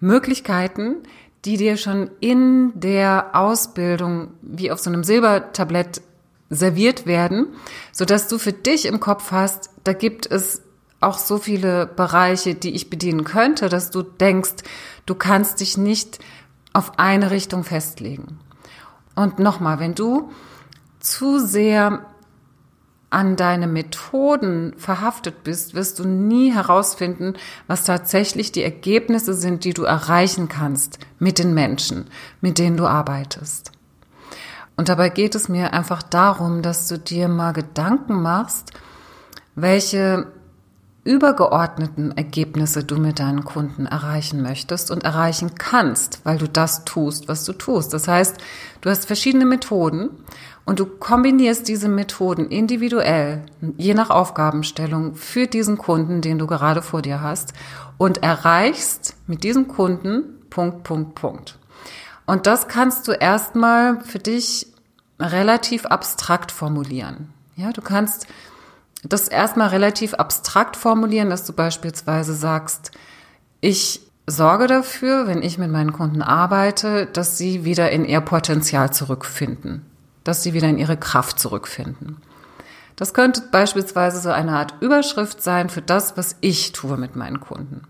Möglichkeiten, 0.00 0.96
die 1.44 1.56
dir 1.56 1.76
schon 1.76 2.10
in 2.20 2.72
der 2.78 3.30
Ausbildung 3.32 4.28
wie 4.42 4.70
auf 4.70 4.80
so 4.80 4.90
einem 4.90 5.04
Silbertablett 5.04 6.02
serviert 6.54 7.06
werden, 7.06 7.48
so 7.92 8.04
dass 8.04 8.28
du 8.28 8.38
für 8.38 8.52
dich 8.52 8.86
im 8.86 9.00
Kopf 9.00 9.30
hast, 9.30 9.70
da 9.84 9.92
gibt 9.92 10.30
es 10.30 10.62
auch 11.00 11.18
so 11.18 11.38
viele 11.38 11.86
Bereiche, 11.86 12.54
die 12.54 12.74
ich 12.74 12.90
bedienen 12.90 13.24
könnte, 13.24 13.68
dass 13.68 13.90
du 13.90 14.02
denkst, 14.02 14.62
du 15.06 15.14
kannst 15.14 15.60
dich 15.60 15.76
nicht 15.76 16.18
auf 16.72 16.98
eine 16.98 17.30
Richtung 17.30 17.62
festlegen. 17.64 18.38
Und 19.14 19.38
nochmal, 19.38 19.78
wenn 19.78 19.94
du 19.94 20.30
zu 20.98 21.38
sehr 21.38 22.06
an 23.10 23.36
deine 23.36 23.68
Methoden 23.68 24.74
verhaftet 24.76 25.44
bist, 25.44 25.74
wirst 25.74 26.00
du 26.00 26.04
nie 26.04 26.52
herausfinden, 26.52 27.34
was 27.68 27.84
tatsächlich 27.84 28.50
die 28.50 28.64
Ergebnisse 28.64 29.34
sind, 29.34 29.64
die 29.64 29.72
du 29.72 29.84
erreichen 29.84 30.48
kannst 30.48 30.98
mit 31.20 31.38
den 31.38 31.54
Menschen, 31.54 32.06
mit 32.40 32.58
denen 32.58 32.76
du 32.76 32.86
arbeitest. 32.86 33.70
Und 34.76 34.88
dabei 34.88 35.08
geht 35.08 35.34
es 35.34 35.48
mir 35.48 35.72
einfach 35.72 36.02
darum, 36.02 36.62
dass 36.62 36.88
du 36.88 36.98
dir 36.98 37.28
mal 37.28 37.52
Gedanken 37.52 38.20
machst, 38.22 38.72
welche 39.54 40.26
übergeordneten 41.04 42.16
Ergebnisse 42.16 42.82
du 42.82 42.96
mit 42.96 43.18
deinen 43.18 43.44
Kunden 43.44 43.84
erreichen 43.86 44.42
möchtest 44.42 44.90
und 44.90 45.04
erreichen 45.04 45.54
kannst, 45.56 46.20
weil 46.24 46.38
du 46.38 46.48
das 46.48 46.84
tust, 46.84 47.28
was 47.28 47.44
du 47.44 47.52
tust. 47.52 47.92
Das 47.92 48.08
heißt, 48.08 48.38
du 48.80 48.90
hast 48.90 49.04
verschiedene 49.04 49.44
Methoden 49.44 50.08
und 50.64 50.80
du 50.80 50.86
kombinierst 50.86 51.68
diese 51.68 51.88
Methoden 51.88 52.48
individuell, 52.48 53.44
je 53.76 53.92
nach 53.92 54.08
Aufgabenstellung, 54.08 55.14
für 55.14 55.46
diesen 55.46 55.76
Kunden, 55.76 56.22
den 56.22 56.38
du 56.38 56.46
gerade 56.46 56.80
vor 56.80 57.02
dir 57.02 57.20
hast 57.20 57.52
und 57.98 58.22
erreichst 58.22 59.14
mit 59.26 59.44
diesem 59.44 59.68
Kunden 59.68 60.24
Punkt, 60.48 60.84
Punkt, 60.84 61.14
Punkt. 61.14 61.58
Und 62.26 62.46
das 62.46 62.68
kannst 62.68 63.06
du 63.08 63.12
erstmal 63.12 64.00
für 64.00 64.18
dich 64.18 64.66
relativ 65.20 65.86
abstrakt 65.86 66.50
formulieren. 66.50 67.32
Ja, 67.56 67.72
du 67.72 67.82
kannst 67.82 68.26
das 69.02 69.28
erstmal 69.28 69.68
relativ 69.68 70.14
abstrakt 70.14 70.76
formulieren, 70.76 71.30
dass 71.30 71.44
du 71.44 71.52
beispielsweise 71.52 72.34
sagst, 72.34 72.92
ich 73.60 74.00
sorge 74.26 74.66
dafür, 74.66 75.26
wenn 75.26 75.42
ich 75.42 75.58
mit 75.58 75.70
meinen 75.70 75.92
Kunden 75.92 76.22
arbeite, 76.22 77.06
dass 77.06 77.36
sie 77.36 77.64
wieder 77.64 77.90
in 77.90 78.04
ihr 78.04 78.20
Potenzial 78.20 78.92
zurückfinden, 78.92 79.84
dass 80.24 80.42
sie 80.42 80.54
wieder 80.54 80.68
in 80.68 80.78
ihre 80.78 80.96
Kraft 80.96 81.38
zurückfinden. 81.38 82.16
Das 82.96 83.12
könnte 83.12 83.42
beispielsweise 83.50 84.20
so 84.20 84.30
eine 84.30 84.52
Art 84.52 84.74
Überschrift 84.80 85.42
sein 85.42 85.68
für 85.68 85.82
das, 85.82 86.16
was 86.16 86.36
ich 86.40 86.72
tue 86.72 86.96
mit 86.96 87.16
meinen 87.16 87.40
Kunden. 87.40 87.82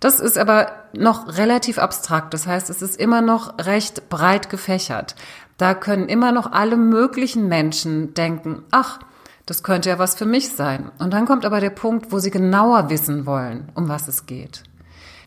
Das 0.00 0.20
ist 0.20 0.38
aber 0.38 0.72
noch 0.92 1.36
relativ 1.38 1.78
abstrakt. 1.78 2.34
Das 2.34 2.46
heißt, 2.46 2.70
es 2.70 2.82
ist 2.82 3.00
immer 3.00 3.22
noch 3.22 3.58
recht 3.58 4.08
breit 4.08 4.50
gefächert. 4.50 5.16
Da 5.56 5.74
können 5.74 6.08
immer 6.08 6.32
noch 6.32 6.52
alle 6.52 6.76
möglichen 6.76 7.48
Menschen 7.48 8.12
denken, 8.14 8.62
ach, 8.70 9.00
Das 9.46 9.62
könnte 9.62 9.88
ja 9.88 9.98
was 10.00 10.16
für 10.16 10.26
mich 10.26 10.50
sein. 10.50 10.90
Und 10.98 11.12
dann 11.12 11.24
kommt 11.24 11.44
aber 11.44 11.60
der 11.60 11.70
Punkt, 11.70 12.10
wo 12.10 12.18
sie 12.18 12.30
genauer 12.32 12.90
wissen 12.90 13.26
wollen, 13.26 13.68
um 13.74 13.88
was 13.88 14.08
es 14.08 14.26
geht. 14.26 14.64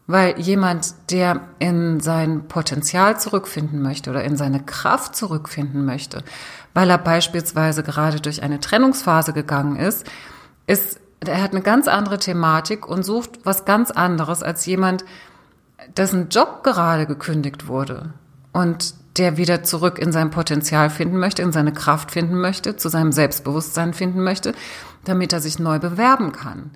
Weil 0.08 0.38
jemand, 0.40 0.94
der 1.10 1.42
in 1.60 2.02
sein 2.02 2.48
Potenzial 2.50 3.18
zurückfinden 3.18 3.82
möchte 3.82 4.10
oder 4.10 4.24
in 4.26 4.36
seine 4.36 4.62
Kraft 4.62 5.16
zurückfinden 5.16 5.86
möchte, 5.86 6.24
weil 6.74 6.90
er 6.90 6.98
beispielsweise 6.98 7.82
gerade 7.82 8.20
durch 8.20 8.44
eine 8.44 8.60
Trennungsphase 8.60 9.32
gegangen 9.32 9.78
ist, 9.78 10.06
ist, 10.68 11.00
er 11.22 11.42
hat 11.42 11.52
eine 11.52 11.62
ganz 11.62 11.88
andere 11.88 12.18
Thematik 12.18 12.88
und 12.88 13.04
sucht 13.04 13.40
was 13.44 13.66
ganz 13.66 13.92
anderes 13.92 14.42
als 14.44 14.66
jemand, 14.66 15.04
dessen 15.98 16.30
Job 16.30 16.64
gerade 16.64 17.06
gekündigt 17.06 17.68
wurde 17.68 18.14
und 18.54 18.94
der 19.18 19.38
wieder 19.38 19.64
zurück 19.64 20.00
in 20.00 20.12
sein 20.12 20.30
Potenzial 20.30 20.90
finden 20.90 21.18
möchte, 21.18 21.42
in 21.42 21.52
seine 21.52 21.74
Kraft 21.74 22.12
finden 22.12 22.40
möchte, 22.40 22.78
zu 22.78 22.90
seinem 22.90 23.12
Selbstbewusstsein 23.12 23.94
finden 23.94 24.24
möchte, 24.24 24.54
damit 25.04 25.34
er 25.34 25.42
sich 25.42 25.60
neu 25.60 25.80
bewerben 25.80 26.32
kann. 26.32 26.72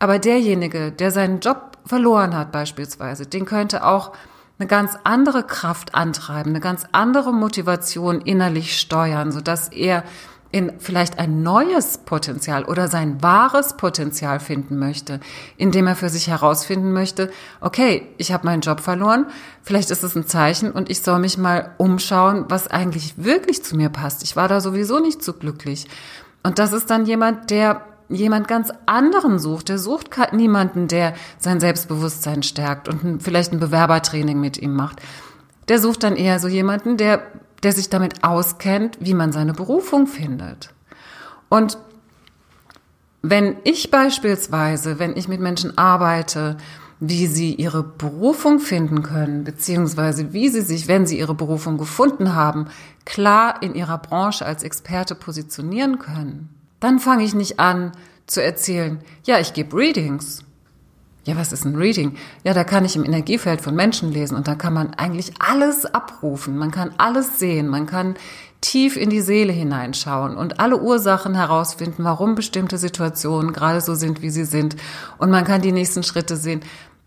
Aber 0.00 0.18
derjenige, 0.18 0.90
der 0.90 1.10
seinen 1.10 1.40
Job 1.40 1.78
verloren 1.84 2.34
hat 2.34 2.50
beispielsweise, 2.50 3.26
den 3.26 3.44
könnte 3.44 3.84
auch 3.84 4.12
eine 4.58 4.66
ganz 4.66 4.96
andere 5.04 5.44
Kraft 5.44 5.94
antreiben, 5.94 6.50
eine 6.50 6.60
ganz 6.60 6.84
andere 6.92 7.32
Motivation 7.32 8.20
innerlich 8.20 8.78
steuern, 8.78 9.32
sodass 9.32 9.68
er 9.68 10.04
in 10.54 10.70
vielleicht 10.78 11.18
ein 11.18 11.42
neues 11.42 11.98
Potenzial 11.98 12.64
oder 12.64 12.86
sein 12.86 13.20
wahres 13.20 13.76
Potenzial 13.76 14.38
finden 14.38 14.78
möchte, 14.78 15.18
indem 15.56 15.88
er 15.88 15.96
für 15.96 16.08
sich 16.08 16.28
herausfinden 16.28 16.92
möchte, 16.92 17.32
okay, 17.60 18.06
ich 18.18 18.30
habe 18.30 18.46
meinen 18.46 18.60
Job 18.60 18.78
verloren, 18.78 19.26
vielleicht 19.62 19.90
ist 19.90 20.04
es 20.04 20.14
ein 20.14 20.28
Zeichen 20.28 20.70
und 20.70 20.88
ich 20.90 21.02
soll 21.02 21.18
mich 21.18 21.38
mal 21.38 21.74
umschauen, 21.76 22.44
was 22.50 22.68
eigentlich 22.68 23.14
wirklich 23.16 23.64
zu 23.64 23.74
mir 23.74 23.88
passt. 23.88 24.22
Ich 24.22 24.36
war 24.36 24.46
da 24.46 24.60
sowieso 24.60 25.00
nicht 25.00 25.24
so 25.24 25.32
glücklich. 25.32 25.88
Und 26.44 26.60
das 26.60 26.72
ist 26.72 26.88
dann 26.88 27.04
jemand, 27.04 27.50
der 27.50 27.80
jemand 28.08 28.46
ganz 28.46 28.70
anderen 28.86 29.40
sucht. 29.40 29.68
Der 29.70 29.78
sucht 29.80 30.10
niemanden, 30.32 30.86
der 30.86 31.14
sein 31.40 31.58
Selbstbewusstsein 31.58 32.44
stärkt 32.44 32.88
und 32.88 33.24
vielleicht 33.24 33.52
ein 33.52 33.58
Bewerbertraining 33.58 34.38
mit 34.38 34.56
ihm 34.58 34.76
macht. 34.76 35.02
Der 35.66 35.80
sucht 35.80 36.04
dann 36.04 36.14
eher 36.14 36.38
so 36.38 36.46
jemanden, 36.46 36.96
der, 36.96 37.22
der 37.64 37.72
sich 37.72 37.88
damit 37.88 38.22
auskennt, 38.22 38.98
wie 39.00 39.14
man 39.14 39.32
seine 39.32 39.54
Berufung 39.54 40.06
findet. 40.06 40.70
Und 41.48 41.78
wenn 43.22 43.56
ich 43.64 43.90
beispielsweise, 43.90 44.98
wenn 44.98 45.16
ich 45.16 45.28
mit 45.28 45.40
Menschen 45.40 45.78
arbeite, 45.78 46.58
wie 47.00 47.26
sie 47.26 47.54
ihre 47.54 47.82
Berufung 47.82 48.60
finden 48.60 49.02
können, 49.02 49.44
beziehungsweise 49.44 50.32
wie 50.32 50.48
sie 50.48 50.60
sich, 50.60 50.88
wenn 50.88 51.06
sie 51.06 51.18
ihre 51.18 51.34
Berufung 51.34 51.78
gefunden 51.78 52.34
haben, 52.34 52.68
klar 53.04 53.62
in 53.62 53.74
ihrer 53.74 53.98
Branche 53.98 54.46
als 54.46 54.62
Experte 54.62 55.14
positionieren 55.14 55.98
können, 55.98 56.50
dann 56.80 56.98
fange 56.98 57.24
ich 57.24 57.34
nicht 57.34 57.58
an 57.58 57.92
zu 58.26 58.42
erzählen, 58.42 59.00
ja, 59.24 59.38
ich 59.38 59.54
gebe 59.54 59.76
Readings. 59.76 60.43
Ja, 61.24 61.36
was 61.36 61.52
ist 61.52 61.64
ein 61.64 61.74
Reading? 61.74 62.16
Ja, 62.42 62.52
da 62.52 62.64
kann 62.64 62.84
ich 62.84 62.96
im 62.96 63.04
Energiefeld 63.04 63.62
von 63.62 63.74
Menschen 63.74 64.12
lesen 64.12 64.36
und 64.36 64.46
da 64.46 64.54
kann 64.54 64.74
man 64.74 64.92
eigentlich 64.94 65.32
alles 65.38 65.86
abrufen. 65.86 66.58
Man 66.58 66.70
kann 66.70 66.92
alles 66.98 67.38
sehen. 67.38 67.68
Man 67.68 67.86
kann 67.86 68.14
tief 68.60 68.96
in 68.96 69.08
die 69.08 69.22
Seele 69.22 69.52
hineinschauen 69.52 70.36
und 70.36 70.60
alle 70.60 70.80
Ursachen 70.80 71.34
herausfinden, 71.34 72.04
warum 72.04 72.34
bestimmte 72.34 72.76
Situationen 72.76 73.52
gerade 73.52 73.80
so 73.80 73.94
sind, 73.94 74.20
wie 74.20 74.30
sie 74.30 74.44
sind. 74.44 74.76
Und 75.16 75.30
man 75.30 75.44
kann 75.44 75.62
die 75.62 75.72
nächsten 75.72 76.02
Schritte 76.02 76.36
sehen 76.36 76.60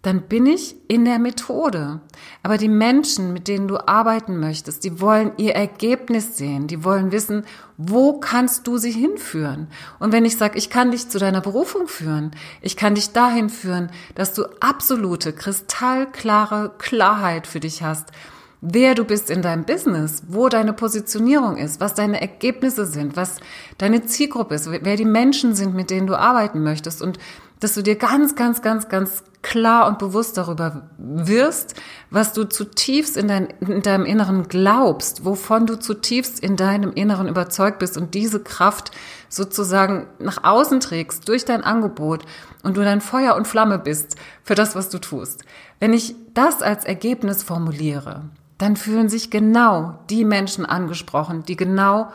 dann 0.08 0.22
bin 0.22 0.46
ich 0.46 0.78
in 0.88 1.04
der 1.04 1.20
Methode. 1.20 2.00
Aber 2.42 2.58
die 2.58 2.70
Menschen, 2.70 3.34
mit 3.34 3.50
denen 3.50 3.68
du 3.68 3.78
arbeiten 3.90 4.40
möchtest, 4.40 4.86
die 4.86 5.02
wollen 5.02 5.34
ihr 5.36 5.54
Ergebnis 5.54 6.38
sehen. 6.38 6.68
Die 6.68 6.86
wollen 6.86 7.12
wissen, 7.12 7.44
wo 7.76 8.14
kannst 8.14 8.68
du 8.68 8.78
sie 8.78 8.92
hinführen? 8.92 9.68
Und 10.00 10.14
wenn 10.14 10.24
ich 10.24 10.38
sage, 10.38 10.58
ich 10.58 10.70
kann 10.70 10.92
dich 10.92 11.10
zu 11.10 11.20
deiner 11.20 11.42
Berufung 11.42 11.90
führen, 11.90 12.32
ich 12.62 12.78
kann 12.78 12.96
dich 12.96 13.12
dahin 13.12 13.50
führen, 13.50 13.92
dass 14.16 14.34
du 14.34 14.46
absolute, 14.62 15.34
kristallklare 15.34 16.72
Klarheit 16.78 17.46
für 17.46 17.60
dich 17.60 17.84
hast, 17.84 18.14
wer 18.62 18.96
du 18.96 19.04
bist 19.04 19.30
in 19.30 19.42
deinem 19.42 19.66
Business, 19.66 20.24
wo 20.30 20.48
deine 20.48 20.72
Positionierung 20.72 21.58
ist, 21.58 21.82
was 21.82 21.96
deine 21.96 22.22
Ergebnisse 22.22 22.86
sind, 22.86 23.18
was 23.18 23.40
deine 23.78 24.06
Zielgruppe 24.06 24.56
ist, 24.56 24.72
wer 24.72 24.96
die 24.96 25.06
Menschen 25.06 25.54
sind, 25.54 25.76
mit 25.76 25.90
denen 25.90 26.08
du 26.08 26.16
arbeiten 26.16 26.64
möchtest 26.64 27.02
und 27.02 27.20
dass 27.60 27.74
du 27.74 27.82
dir 27.82 27.96
ganz, 27.96 28.36
ganz, 28.36 28.62
ganz, 28.62 28.90
ganz 28.90 29.24
klar 29.42 29.88
und 29.88 29.98
bewusst 29.98 30.38
darüber 30.38 30.90
wirst, 30.98 31.76
was 32.10 32.34
du 32.34 32.44
zutiefst 32.44 33.16
in, 33.16 33.28
dein, 33.28 33.48
in 33.62 33.82
deinem 33.82 34.06
Inneren 34.06 34.48
glaubst, 34.48 35.26
wovon 35.26 35.66
du 35.66 35.80
zutiefst 35.80 36.40
in 36.40 36.56
deinem 36.56 36.92
Inneren 36.92 37.28
überzeugt 37.28 37.80
bist 37.80 37.98
und 37.98 38.14
diese 38.14 38.42
Kraft 38.42 38.92
sozusagen 39.30 40.08
nach 40.20 40.44
außen 40.44 40.80
trägst 40.80 41.28
durch 41.30 41.46
dein 41.46 41.64
Angebot 41.64 42.26
und 42.64 42.78
du 42.78 42.84
dein 42.84 43.02
Feuer 43.02 43.36
und 43.36 43.48
Flamme 43.48 43.80
bist 43.80 44.16
für 44.44 44.56
das, 44.56 44.76
was 44.76 44.90
du 44.90 45.00
tust. 45.00 45.44
Wenn 45.80 45.94
ich 45.94 46.16
das 46.34 46.62
als 46.62 46.84
Ergebnis 46.84 47.44
formuliere, 47.44 48.24
dann 48.58 48.76
fühlen 48.76 49.08
sich 49.08 49.30
genau 49.30 50.00
die 50.10 50.26
Menschen 50.26 50.66
angesprochen, 50.66 51.44
die 51.44 51.56
genau 51.56 52.12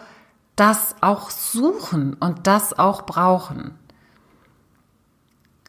das 0.56 0.96
auch 1.00 1.30
suchen 1.30 2.14
und 2.20 2.46
das 2.46 2.78
auch 2.78 3.06
brauchen. 3.06 3.72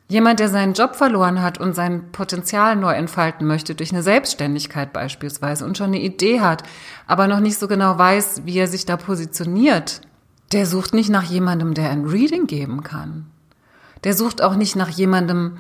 Jemand, 0.10 0.39
der 0.39 0.50
seinen 0.50 0.74
Job 0.74 0.95
verloren 0.95 1.41
hat 1.41 1.60
und 1.60 1.75
sein 1.75 2.12
Potenzial 2.12 2.75
neu 2.75 2.93
entfalten 2.93 3.48
möchte, 3.48 3.74
durch 3.74 3.91
eine 3.91 4.03
Selbstständigkeit 4.03 4.93
beispielsweise 4.93 5.65
und 5.65 5.77
schon 5.77 5.88
eine 5.88 6.01
Idee 6.01 6.41
hat, 6.41 6.63
aber 7.07 7.27
noch 7.27 7.39
nicht 7.39 7.57
so 7.57 7.67
genau 7.67 7.98
weiß, 7.98 8.41
wie 8.45 8.57
er 8.57 8.67
sich 8.67 8.86
da 8.86 8.98
positioniert, 8.98 10.01
der 10.51 10.65
sucht 10.65 10.93
nicht 10.93 11.10
nach 11.10 11.24
jemandem, 11.24 11.74
der 11.74 11.89
ein 11.89 12.05
Reading 12.05 12.48
geben 12.48 12.83
kann. 12.83 13.25
Der 14.03 14.13
sucht 14.13 14.41
auch 14.41 14.55
nicht 14.55 14.75
nach 14.75 14.89
jemandem, 14.89 15.57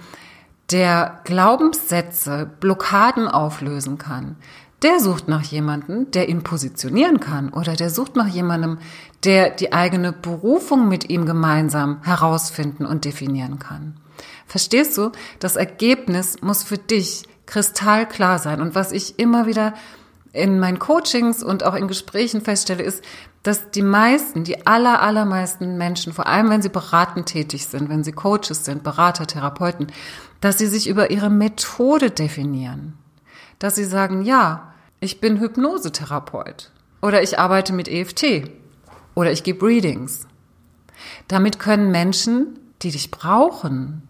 der 0.71 1.21
Glaubenssätze, 1.23 2.49
Blockaden 2.59 3.27
auflösen 3.27 3.97
kann. 3.97 4.35
Der 4.83 4.99
sucht 4.99 5.29
nach 5.29 5.43
jemandem, 5.43 6.11
der 6.11 6.27
ihn 6.27 6.43
positionieren 6.43 7.19
kann 7.21 7.49
oder 7.49 7.75
der 7.75 7.89
sucht 7.89 8.17
nach 8.17 8.27
jemandem, 8.27 8.79
der 9.23 9.49
die 9.49 9.71
eigene 9.71 10.11
Berufung 10.11 10.89
mit 10.89 11.09
ihm 11.09 11.25
gemeinsam 11.25 12.03
herausfinden 12.03 12.85
und 12.85 13.05
definieren 13.05 13.59
kann. 13.59 13.95
Verstehst 14.53 14.95
du? 14.99 15.11
Das 15.39 15.55
Ergebnis 15.55 16.39
muss 16.43 16.61
für 16.61 16.77
dich 16.77 17.23
kristallklar 17.47 18.37
sein. 18.37 18.61
Und 18.61 18.75
was 18.75 18.91
ich 18.91 19.17
immer 19.17 19.47
wieder 19.47 19.73
in 20.31 20.59
meinen 20.59 20.77
Coachings 20.77 21.41
und 21.41 21.63
auch 21.63 21.73
in 21.73 21.87
Gesprächen 21.87 22.39
feststelle, 22.41 22.83
ist, 22.83 23.03
dass 23.41 23.71
die 23.71 23.81
meisten, 23.81 24.43
die 24.43 24.67
aller, 24.67 25.01
allermeisten 25.01 25.79
Menschen, 25.79 26.13
vor 26.13 26.27
allem 26.27 26.51
wenn 26.51 26.61
sie 26.61 26.69
beratend 26.69 27.25
tätig 27.25 27.65
sind, 27.65 27.89
wenn 27.89 28.03
sie 28.03 28.11
Coaches 28.11 28.63
sind, 28.63 28.83
Berater, 28.83 29.25
Therapeuten, 29.25 29.87
dass 30.39 30.59
sie 30.59 30.67
sich 30.67 30.87
über 30.87 31.09
ihre 31.09 31.31
Methode 31.31 32.11
definieren. 32.11 32.93
Dass 33.57 33.73
sie 33.73 33.85
sagen, 33.85 34.21
ja, 34.21 34.71
ich 34.99 35.19
bin 35.19 35.39
Hypnosetherapeut 35.39 36.71
oder 37.01 37.23
ich 37.23 37.39
arbeite 37.39 37.73
mit 37.73 37.87
EFT 37.87 38.51
oder 39.15 39.31
ich 39.31 39.41
gebe 39.41 39.65
Readings. 39.65 40.27
Damit 41.27 41.57
können 41.57 41.89
Menschen, 41.89 42.59
die 42.83 42.91
dich 42.91 43.09
brauchen, 43.09 44.07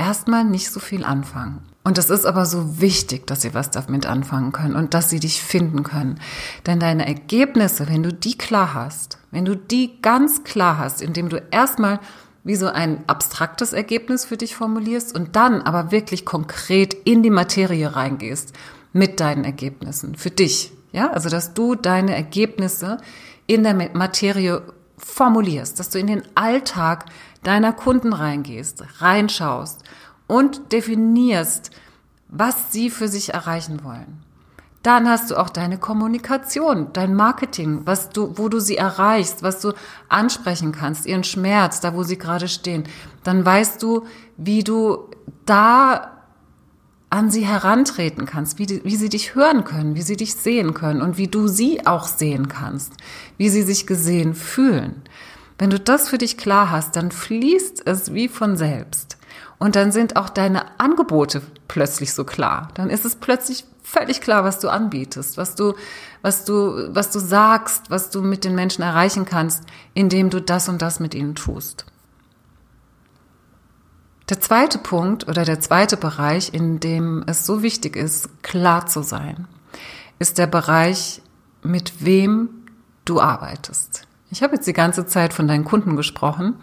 erstmal 0.00 0.44
nicht 0.44 0.70
so 0.70 0.80
viel 0.80 1.04
anfangen. 1.04 1.60
Und 1.84 1.98
es 1.98 2.10
ist 2.10 2.24
aber 2.24 2.46
so 2.46 2.80
wichtig, 2.80 3.26
dass 3.26 3.42
sie 3.42 3.54
was 3.54 3.70
damit 3.70 4.06
anfangen 4.06 4.52
können 4.52 4.74
und 4.74 4.94
dass 4.94 5.10
sie 5.10 5.20
dich 5.20 5.42
finden 5.42 5.82
können. 5.82 6.18
Denn 6.66 6.80
deine 6.80 7.06
Ergebnisse, 7.06 7.88
wenn 7.88 8.02
du 8.02 8.12
die 8.12 8.36
klar 8.36 8.74
hast, 8.74 9.18
wenn 9.30 9.44
du 9.44 9.56
die 9.56 10.00
ganz 10.02 10.42
klar 10.44 10.78
hast, 10.78 11.02
indem 11.02 11.28
du 11.28 11.42
erstmal 11.50 12.00
wie 12.44 12.56
so 12.56 12.68
ein 12.68 13.04
abstraktes 13.06 13.72
Ergebnis 13.72 14.24
für 14.24 14.36
dich 14.36 14.56
formulierst 14.56 15.14
und 15.14 15.36
dann 15.36 15.62
aber 15.62 15.92
wirklich 15.92 16.24
konkret 16.24 16.94
in 16.94 17.22
die 17.22 17.30
Materie 17.30 17.94
reingehst 17.94 18.54
mit 18.92 19.20
deinen 19.20 19.44
Ergebnissen 19.44 20.14
für 20.16 20.30
dich. 20.30 20.72
Ja, 20.92 21.10
also 21.10 21.28
dass 21.28 21.54
du 21.54 21.74
deine 21.74 22.14
Ergebnisse 22.16 22.98
in 23.46 23.62
der 23.62 23.74
Materie 23.74 24.62
formulierst, 24.96 25.78
dass 25.78 25.90
du 25.90 25.98
in 25.98 26.06
den 26.06 26.22
Alltag 26.34 27.06
deiner 27.42 27.72
Kunden 27.72 28.12
reingehst, 28.12 28.84
reinschaust 29.00 29.82
und 30.26 30.72
definierst, 30.72 31.70
was 32.28 32.72
sie 32.72 32.90
für 32.90 33.08
sich 33.08 33.34
erreichen 33.34 33.82
wollen. 33.82 34.24
Dann 34.82 35.08
hast 35.08 35.30
du 35.30 35.36
auch 35.36 35.50
deine 35.50 35.76
Kommunikation, 35.76 36.88
dein 36.94 37.14
Marketing, 37.14 37.82
was 37.84 38.08
du, 38.10 38.38
wo 38.38 38.48
du 38.48 38.60
sie 38.60 38.78
erreichst, 38.78 39.42
was 39.42 39.60
du 39.60 39.72
ansprechen 40.08 40.72
kannst, 40.72 41.04
ihren 41.04 41.24
Schmerz, 41.24 41.80
da 41.80 41.94
wo 41.94 42.02
sie 42.02 42.16
gerade 42.16 42.48
stehen. 42.48 42.84
Dann 43.22 43.44
weißt 43.44 43.82
du, 43.82 44.06
wie 44.38 44.64
du 44.64 45.10
da 45.44 46.12
an 47.10 47.30
sie 47.30 47.44
herantreten 47.44 48.24
kannst, 48.24 48.58
wie, 48.58 48.66
die, 48.66 48.84
wie 48.84 48.96
sie 48.96 49.08
dich 49.08 49.34
hören 49.34 49.64
können, 49.64 49.96
wie 49.96 50.02
sie 50.02 50.16
dich 50.16 50.34
sehen 50.34 50.72
können 50.72 51.02
und 51.02 51.18
wie 51.18 51.26
du 51.26 51.48
sie 51.48 51.84
auch 51.84 52.06
sehen 52.06 52.48
kannst, 52.48 52.94
wie 53.36 53.48
sie 53.50 53.62
sich 53.62 53.86
gesehen 53.86 54.34
fühlen. 54.34 55.02
Wenn 55.60 55.68
du 55.68 55.78
das 55.78 56.08
für 56.08 56.16
dich 56.16 56.38
klar 56.38 56.70
hast, 56.70 56.96
dann 56.96 57.10
fließt 57.10 57.86
es 57.86 58.14
wie 58.14 58.28
von 58.28 58.56
selbst. 58.56 59.18
Und 59.58 59.76
dann 59.76 59.92
sind 59.92 60.16
auch 60.16 60.30
deine 60.30 60.80
Angebote 60.80 61.42
plötzlich 61.68 62.14
so 62.14 62.24
klar. 62.24 62.68
Dann 62.72 62.88
ist 62.88 63.04
es 63.04 63.16
plötzlich 63.16 63.66
völlig 63.82 64.22
klar, 64.22 64.42
was 64.42 64.58
du 64.58 64.70
anbietest, 64.70 65.36
was 65.36 65.56
du, 65.56 65.74
was 66.22 66.46
du, 66.46 66.88
was 66.94 67.10
du 67.10 67.18
sagst, 67.18 67.90
was 67.90 68.08
du 68.08 68.22
mit 68.22 68.44
den 68.44 68.54
Menschen 68.54 68.80
erreichen 68.80 69.26
kannst, 69.26 69.64
indem 69.92 70.30
du 70.30 70.40
das 70.40 70.70
und 70.70 70.80
das 70.80 70.98
mit 70.98 71.14
ihnen 71.14 71.34
tust. 71.34 71.84
Der 74.30 74.40
zweite 74.40 74.78
Punkt 74.78 75.28
oder 75.28 75.44
der 75.44 75.60
zweite 75.60 75.98
Bereich, 75.98 76.54
in 76.54 76.80
dem 76.80 77.22
es 77.26 77.44
so 77.44 77.62
wichtig 77.62 77.96
ist, 77.96 78.42
klar 78.42 78.86
zu 78.86 79.02
sein, 79.02 79.46
ist 80.18 80.38
der 80.38 80.46
Bereich, 80.46 81.20
mit 81.62 82.02
wem 82.02 82.48
du 83.04 83.20
arbeitest. 83.20 84.06
Ich 84.30 84.42
habe 84.42 84.54
jetzt 84.54 84.66
die 84.66 84.72
ganze 84.72 85.06
Zeit 85.06 85.32
von 85.32 85.48
deinen 85.48 85.64
Kunden 85.64 85.96
gesprochen 85.96 86.54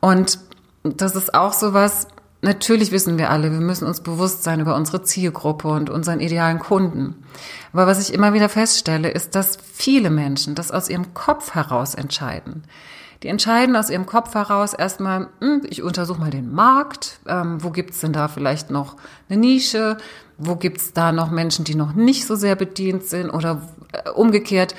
und 0.00 0.38
das 0.82 1.16
ist 1.16 1.34
auch 1.34 1.52
so 1.52 1.72
was, 1.74 2.08
Natürlich 2.42 2.92
wissen 2.92 3.18
wir 3.18 3.30
alle, 3.30 3.50
wir 3.50 3.60
müssen 3.60 3.88
uns 3.88 4.02
bewusst 4.02 4.44
sein 4.44 4.60
über 4.60 4.76
unsere 4.76 5.02
Zielgruppe 5.02 5.66
und 5.66 5.90
unseren 5.90 6.20
idealen 6.20 6.60
Kunden. 6.60 7.24
Aber 7.72 7.88
was 7.88 8.00
ich 8.00 8.14
immer 8.14 8.34
wieder 8.34 8.48
feststelle, 8.48 9.10
ist, 9.10 9.34
dass 9.34 9.58
viele 9.72 10.10
Menschen 10.10 10.54
das 10.54 10.70
aus 10.70 10.88
ihrem 10.88 11.12
Kopf 11.12 11.54
heraus 11.54 11.94
entscheiden. 11.94 12.62
Die 13.24 13.28
entscheiden 13.28 13.74
aus 13.74 13.90
ihrem 13.90 14.06
Kopf 14.06 14.34
heraus 14.34 14.74
erstmal, 14.74 15.28
hm, 15.40 15.62
ich 15.68 15.82
untersuche 15.82 16.20
mal 16.20 16.30
den 16.30 16.52
Markt, 16.52 17.18
ähm, 17.26 17.64
wo 17.64 17.70
gibt's 17.70 18.00
denn 18.00 18.12
da 18.12 18.28
vielleicht 18.28 18.70
noch 18.70 18.96
eine 19.28 19.40
Nische, 19.40 19.96
wo 20.38 20.54
gibt's 20.54 20.92
da 20.92 21.12
noch 21.12 21.30
Menschen, 21.30 21.64
die 21.64 21.74
noch 21.74 21.94
nicht 21.94 22.26
so 22.26 22.36
sehr 22.36 22.54
bedient 22.54 23.04
sind 23.04 23.30
oder 23.30 23.62
äh, 23.92 24.10
umgekehrt, 24.10 24.76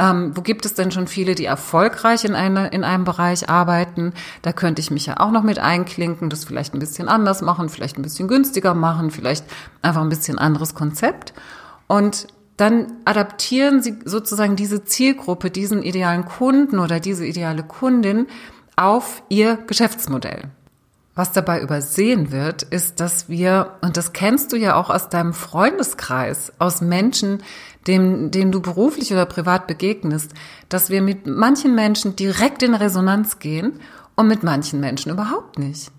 ähm, 0.00 0.34
wo 0.34 0.40
gibt 0.40 0.64
es 0.64 0.72
denn 0.72 0.90
schon 0.90 1.06
viele, 1.06 1.34
die 1.34 1.44
erfolgreich 1.44 2.24
in, 2.24 2.34
eine, 2.34 2.68
in 2.68 2.84
einem 2.84 3.04
Bereich 3.04 3.50
arbeiten? 3.50 4.14
Da 4.40 4.52
könnte 4.52 4.80
ich 4.80 4.90
mich 4.90 5.04
ja 5.04 5.20
auch 5.20 5.30
noch 5.30 5.42
mit 5.42 5.58
einklinken, 5.58 6.30
das 6.30 6.44
vielleicht 6.44 6.72
ein 6.72 6.78
bisschen 6.78 7.06
anders 7.08 7.42
machen, 7.42 7.68
vielleicht 7.68 7.98
ein 7.98 8.02
bisschen 8.02 8.26
günstiger 8.26 8.72
machen, 8.72 9.10
vielleicht 9.10 9.44
einfach 9.82 10.00
ein 10.00 10.08
bisschen 10.08 10.38
anderes 10.38 10.74
Konzept. 10.74 11.34
Und 11.86 12.28
dann 12.56 12.94
adaptieren 13.04 13.82
sie 13.82 13.98
sozusagen 14.04 14.56
diese 14.56 14.84
Zielgruppe, 14.84 15.50
diesen 15.50 15.82
idealen 15.82 16.24
Kunden 16.24 16.78
oder 16.78 16.98
diese 16.98 17.26
ideale 17.26 17.62
Kundin 17.62 18.26
auf 18.76 19.22
ihr 19.28 19.56
Geschäftsmodell. 19.66 20.50
Was 21.20 21.32
dabei 21.32 21.60
übersehen 21.60 22.32
wird, 22.32 22.62
ist, 22.62 22.98
dass 22.98 23.28
wir, 23.28 23.72
und 23.82 23.98
das 23.98 24.14
kennst 24.14 24.54
du 24.54 24.56
ja 24.56 24.74
auch 24.74 24.88
aus 24.88 25.10
deinem 25.10 25.34
Freundeskreis, 25.34 26.50
aus 26.58 26.80
Menschen, 26.80 27.42
dem, 27.86 28.30
denen 28.30 28.52
du 28.52 28.62
beruflich 28.62 29.12
oder 29.12 29.26
privat 29.26 29.66
begegnest, 29.66 30.32
dass 30.70 30.88
wir 30.88 31.02
mit 31.02 31.26
manchen 31.26 31.74
Menschen 31.74 32.16
direkt 32.16 32.62
in 32.62 32.74
Resonanz 32.74 33.38
gehen 33.38 33.80
und 34.16 34.28
mit 34.28 34.44
manchen 34.44 34.80
Menschen 34.80 35.12
überhaupt 35.12 35.58
nicht. 35.58 35.92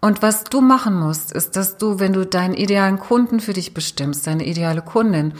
Und 0.00 0.20
was 0.20 0.42
du 0.42 0.60
machen 0.60 0.98
musst, 0.98 1.30
ist, 1.30 1.54
dass 1.54 1.76
du, 1.76 2.00
wenn 2.00 2.12
du 2.12 2.26
deinen 2.26 2.54
idealen 2.54 2.98
Kunden 2.98 3.38
für 3.38 3.52
dich 3.52 3.72
bestimmst, 3.72 4.26
deine 4.26 4.46
ideale 4.48 4.82
Kundin, 4.82 5.34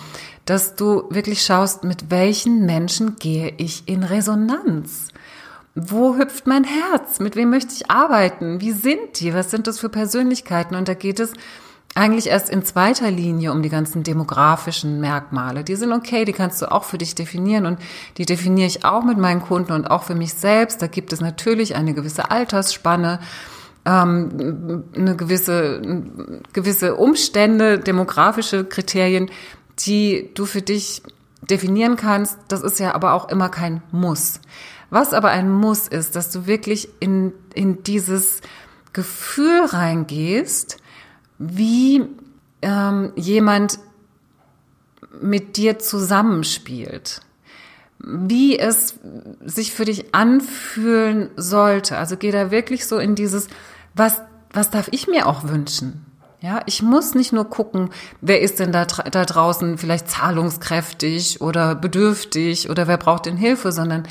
dass 0.44 0.76
du 0.76 1.10
wirklich 1.10 1.42
schaust, 1.42 1.82
mit 1.82 2.12
welchen 2.12 2.64
Menschen 2.64 3.16
gehe 3.16 3.54
ich 3.56 3.88
in 3.88 4.04
Resonanz? 4.04 5.08
Wo 5.74 6.16
hüpft 6.16 6.46
mein 6.46 6.62
Herz? 6.62 7.18
Mit 7.18 7.34
wem 7.34 7.50
möchte 7.50 7.74
ich 7.74 7.90
arbeiten? 7.90 8.60
Wie 8.60 8.70
sind 8.70 9.18
die? 9.18 9.34
Was 9.34 9.50
sind 9.50 9.66
das 9.66 9.80
für 9.80 9.88
Persönlichkeiten? 9.88 10.76
Und 10.76 10.86
da 10.86 10.94
geht 10.94 11.18
es 11.18 11.32
eigentlich 11.96 12.28
erst 12.28 12.48
in 12.48 12.64
zweiter 12.64 13.10
Linie 13.10 13.50
um 13.50 13.62
die 13.62 13.68
ganzen 13.68 14.04
demografischen 14.04 15.00
Merkmale. 15.00 15.64
Die 15.64 15.74
sind 15.74 15.92
okay, 15.92 16.24
die 16.24 16.32
kannst 16.32 16.62
du 16.62 16.70
auch 16.70 16.84
für 16.84 16.98
dich 16.98 17.16
definieren 17.16 17.66
und 17.66 17.78
die 18.18 18.26
definiere 18.26 18.68
ich 18.68 18.84
auch 18.84 19.04
mit 19.04 19.18
meinen 19.18 19.42
Kunden 19.42 19.72
und 19.72 19.90
auch 19.90 20.04
für 20.04 20.14
mich 20.14 20.34
selbst. 20.34 20.80
Da 20.80 20.86
gibt 20.86 21.12
es 21.12 21.20
natürlich 21.20 21.74
eine 21.74 21.92
gewisse 21.92 22.30
Altersspanne, 22.30 23.18
ähm, 23.84 24.84
eine 24.94 25.16
gewisse, 25.16 25.82
gewisse 26.52 26.94
Umstände, 26.94 27.80
demografische 27.80 28.64
Kriterien, 28.64 29.30
die 29.80 30.30
du 30.34 30.46
für 30.46 30.62
dich 30.62 31.02
definieren 31.42 31.96
kannst. 31.96 32.38
Das 32.48 32.62
ist 32.62 32.78
ja 32.78 32.94
aber 32.94 33.12
auch 33.12 33.28
immer 33.28 33.48
kein 33.48 33.82
Muss. 33.92 34.40
Was 34.94 35.12
aber 35.12 35.30
ein 35.30 35.50
Muss 35.50 35.88
ist, 35.88 36.14
dass 36.14 36.30
du 36.30 36.46
wirklich 36.46 36.88
in, 37.00 37.32
in 37.52 37.82
dieses 37.82 38.42
Gefühl 38.92 39.64
reingehst, 39.64 40.76
wie 41.36 42.04
ähm, 42.62 43.10
jemand 43.16 43.80
mit 45.20 45.56
dir 45.56 45.80
zusammenspielt, 45.80 47.22
wie 47.98 48.56
es 48.56 49.00
sich 49.44 49.72
für 49.74 49.84
dich 49.84 50.14
anfühlen 50.14 51.30
sollte. 51.34 51.98
Also 51.98 52.16
geh 52.16 52.30
da 52.30 52.52
wirklich 52.52 52.86
so 52.86 52.98
in 52.98 53.16
dieses, 53.16 53.48
was, 53.96 54.20
was 54.52 54.70
darf 54.70 54.86
ich 54.92 55.08
mir 55.08 55.26
auch 55.26 55.42
wünschen? 55.42 56.06
Ja, 56.40 56.60
ich 56.66 56.82
muss 56.82 57.16
nicht 57.16 57.32
nur 57.32 57.50
gucken, 57.50 57.90
wer 58.20 58.40
ist 58.42 58.60
denn 58.60 58.70
da, 58.70 58.84
da 58.84 59.24
draußen 59.24 59.76
vielleicht 59.76 60.08
zahlungskräftig 60.08 61.40
oder 61.40 61.74
bedürftig 61.74 62.70
oder 62.70 62.86
wer 62.86 62.96
braucht 62.96 63.26
denn 63.26 63.36
Hilfe, 63.36 63.72
sondern 63.72 64.06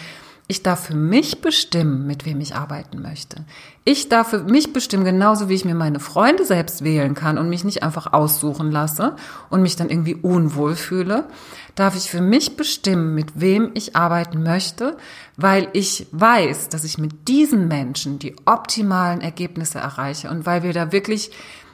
ich 0.53 0.61
darf 0.61 0.85
für 0.85 0.95
mich 0.95 1.41
bestimmen, 1.41 2.05
mit 2.05 2.27
wem 2.27 2.39
ich 2.39 2.55
arbeiten 2.55 3.01
möchte. 3.01 3.43
Ich 3.85 4.07
darf 4.07 4.29
für 4.29 4.43
mich 4.43 4.71
bestimmen, 4.71 5.03
genauso 5.03 5.49
wie 5.49 5.55
ich 5.55 5.65
mir 5.65 5.73
meine 5.73 5.99
Freunde 5.99 6.45
selbst 6.45 6.83
wählen 6.83 7.15
kann 7.15 7.39
und 7.39 7.49
mich 7.49 7.63
nicht 7.63 7.81
einfach 7.81 8.13
aussuchen 8.13 8.71
lasse 8.71 9.15
und 9.49 9.63
mich 9.63 9.77
dann 9.77 9.89
irgendwie 9.89 10.13
unwohl 10.13 10.75
fühle, 10.75 11.25
darf 11.73 11.95
ich 11.95 12.11
für 12.11 12.21
mich 12.21 12.55
bestimmen, 12.55 13.15
mit 13.15 13.41
wem 13.41 13.71
ich 13.73 13.95
arbeiten 13.95 14.43
möchte, 14.43 14.95
weil 15.37 15.69
ich 15.73 16.05
weiß, 16.11 16.69
dass 16.69 16.83
ich 16.83 16.99
mit 16.99 17.27
diesen 17.27 17.67
Menschen 17.67 18.19
die 18.19 18.35
optimalen 18.45 19.21
Ergebnisse 19.21 19.79
erreiche 19.79 20.29
und 20.29 20.45
weil 20.45 20.61
wir 20.61 20.73
da 20.73 20.91
wirklich 20.91 21.31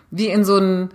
wie 0.09 0.27
in 0.27 0.45
so 0.45 0.55
einen 0.55 0.89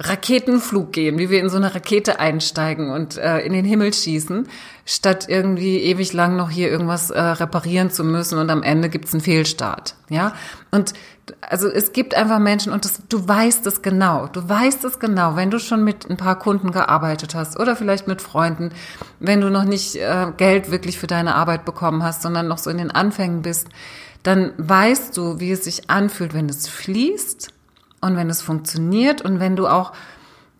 Raketenflug 0.00 0.92
gehen, 0.92 1.18
wie 1.18 1.28
wir 1.28 1.40
in 1.40 1.48
so 1.48 1.56
eine 1.56 1.74
Rakete 1.74 2.20
einsteigen 2.20 2.90
und 2.90 3.16
äh, 3.16 3.40
in 3.40 3.52
den 3.52 3.64
Himmel 3.64 3.92
schießen, 3.92 4.46
statt 4.86 5.26
irgendwie 5.28 5.78
ewig 5.78 6.12
lang 6.12 6.36
noch 6.36 6.50
hier 6.50 6.70
irgendwas 6.70 7.10
äh, 7.10 7.20
reparieren 7.20 7.90
zu 7.90 8.04
müssen 8.04 8.38
und 8.38 8.48
am 8.50 8.62
Ende 8.62 8.90
gibt's 8.90 9.12
einen 9.12 9.22
Fehlstart. 9.22 9.96
Ja, 10.08 10.34
und 10.70 10.94
also 11.40 11.68
es 11.68 11.92
gibt 11.92 12.14
einfach 12.14 12.38
Menschen 12.38 12.72
und 12.72 12.84
das, 12.84 13.02
du 13.08 13.26
weißt 13.26 13.66
es 13.66 13.82
genau, 13.82 14.28
du 14.28 14.48
weißt 14.48 14.84
es 14.84 15.00
genau, 15.00 15.34
wenn 15.34 15.50
du 15.50 15.58
schon 15.58 15.82
mit 15.82 16.08
ein 16.08 16.16
paar 16.16 16.38
Kunden 16.38 16.70
gearbeitet 16.70 17.34
hast 17.34 17.58
oder 17.58 17.74
vielleicht 17.74 18.06
mit 18.06 18.22
Freunden, 18.22 18.70
wenn 19.18 19.40
du 19.40 19.50
noch 19.50 19.64
nicht 19.64 19.96
äh, 19.96 20.26
Geld 20.36 20.70
wirklich 20.70 20.96
für 20.96 21.08
deine 21.08 21.34
Arbeit 21.34 21.64
bekommen 21.64 22.04
hast, 22.04 22.22
sondern 22.22 22.46
noch 22.46 22.58
so 22.58 22.70
in 22.70 22.78
den 22.78 22.92
Anfängen 22.92 23.42
bist, 23.42 23.66
dann 24.22 24.52
weißt 24.58 25.16
du, 25.16 25.40
wie 25.40 25.50
es 25.50 25.64
sich 25.64 25.90
anfühlt, 25.90 26.34
wenn 26.34 26.48
es 26.48 26.68
fließt 26.68 27.52
und 28.00 28.16
wenn 28.16 28.30
es 28.30 28.42
funktioniert 28.42 29.22
und 29.22 29.40
wenn 29.40 29.56
du 29.56 29.66
auch, 29.66 29.92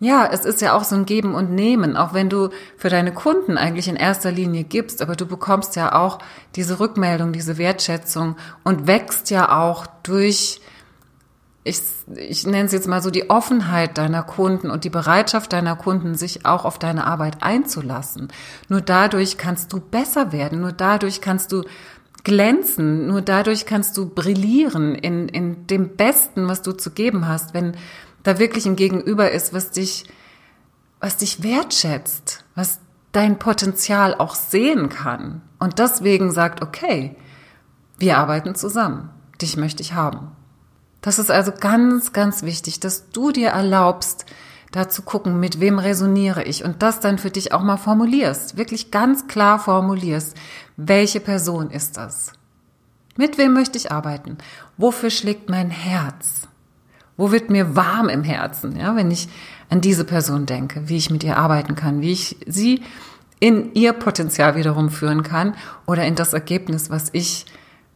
ja, 0.00 0.28
es 0.30 0.44
ist 0.44 0.60
ja 0.60 0.74
auch 0.74 0.84
so 0.84 0.94
ein 0.94 1.06
Geben 1.06 1.34
und 1.34 1.50
Nehmen, 1.50 1.96
auch 1.96 2.14
wenn 2.14 2.28
du 2.28 2.50
für 2.76 2.88
deine 2.88 3.12
Kunden 3.12 3.58
eigentlich 3.58 3.88
in 3.88 3.96
erster 3.96 4.30
Linie 4.30 4.64
gibst, 4.64 5.02
aber 5.02 5.16
du 5.16 5.26
bekommst 5.26 5.76
ja 5.76 5.94
auch 5.94 6.18
diese 6.54 6.78
Rückmeldung, 6.78 7.32
diese 7.32 7.58
Wertschätzung 7.58 8.36
und 8.64 8.86
wächst 8.86 9.30
ja 9.30 9.58
auch 9.58 9.86
durch, 10.04 10.60
ich, 11.64 11.80
ich 12.14 12.46
nenne 12.46 12.66
es 12.66 12.72
jetzt 12.72 12.86
mal 12.86 13.02
so 13.02 13.10
die 13.10 13.28
Offenheit 13.28 13.98
deiner 13.98 14.22
Kunden 14.22 14.70
und 14.70 14.84
die 14.84 14.90
Bereitschaft 14.90 15.52
deiner 15.52 15.74
Kunden, 15.74 16.14
sich 16.14 16.46
auch 16.46 16.64
auf 16.64 16.78
deine 16.78 17.06
Arbeit 17.06 17.42
einzulassen. 17.42 18.28
Nur 18.68 18.80
dadurch 18.80 19.36
kannst 19.36 19.72
du 19.72 19.80
besser 19.80 20.30
werden, 20.32 20.60
nur 20.60 20.72
dadurch 20.72 21.20
kannst 21.20 21.50
du 21.50 21.64
glänzen. 22.24 23.06
Nur 23.06 23.22
dadurch 23.22 23.66
kannst 23.66 23.96
du 23.96 24.08
brillieren 24.08 24.94
in, 24.94 25.28
in 25.28 25.66
dem 25.66 25.96
Besten, 25.96 26.48
was 26.48 26.62
du 26.62 26.72
zu 26.72 26.90
geben 26.90 27.28
hast, 27.28 27.54
wenn 27.54 27.76
da 28.22 28.38
wirklich 28.38 28.66
ein 28.66 28.76
Gegenüber 28.76 29.30
ist, 29.30 29.52
was 29.52 29.70
dich, 29.70 30.04
was 31.00 31.16
dich 31.16 31.42
wertschätzt, 31.42 32.44
was 32.54 32.80
dein 33.12 33.38
Potenzial 33.38 34.14
auch 34.14 34.34
sehen 34.34 34.88
kann 34.88 35.42
und 35.58 35.78
deswegen 35.78 36.30
sagt, 36.30 36.62
okay, 36.62 37.16
wir 37.98 38.18
arbeiten 38.18 38.54
zusammen. 38.54 39.10
Dich 39.40 39.56
möchte 39.56 39.82
ich 39.82 39.94
haben. 39.94 40.32
Das 41.00 41.18
ist 41.18 41.30
also 41.30 41.52
ganz, 41.58 42.12
ganz 42.12 42.42
wichtig, 42.42 42.80
dass 42.80 43.10
du 43.10 43.30
dir 43.30 43.50
erlaubst, 43.50 44.26
da 44.72 44.88
zu 44.88 45.02
gucken, 45.02 45.40
mit 45.40 45.60
wem 45.60 45.78
resoniere 45.78 46.42
ich 46.42 46.64
und 46.64 46.82
das 46.82 47.00
dann 47.00 47.18
für 47.18 47.30
dich 47.30 47.52
auch 47.52 47.62
mal 47.62 47.76
formulierst, 47.76 48.56
wirklich 48.56 48.90
ganz 48.90 49.26
klar 49.26 49.58
formulierst, 49.58 50.36
welche 50.78 51.18
Person 51.18 51.70
ist 51.70 51.96
das? 51.96 52.32
Mit 53.16 53.36
wem 53.36 53.52
möchte 53.52 53.76
ich 53.76 53.90
arbeiten? 53.90 54.38
Wofür 54.76 55.10
schlägt 55.10 55.50
mein 55.50 55.70
Herz? 55.70 56.46
Wo 57.16 57.32
wird 57.32 57.50
mir 57.50 57.74
warm 57.74 58.08
im 58.08 58.22
Herzen, 58.22 58.76
ja, 58.76 58.94
wenn 58.94 59.10
ich 59.10 59.28
an 59.70 59.80
diese 59.80 60.04
Person 60.04 60.46
denke, 60.46 60.88
wie 60.88 60.96
ich 60.96 61.10
mit 61.10 61.24
ihr 61.24 61.36
arbeiten 61.36 61.74
kann, 61.74 62.00
wie 62.00 62.12
ich 62.12 62.36
sie 62.46 62.84
in 63.40 63.74
ihr 63.74 63.92
Potenzial 63.92 64.54
wiederum 64.54 64.88
führen 64.88 65.24
kann 65.24 65.56
oder 65.84 66.06
in 66.06 66.14
das 66.14 66.32
Ergebnis, 66.32 66.90
was 66.90 67.08
ich 67.12 67.46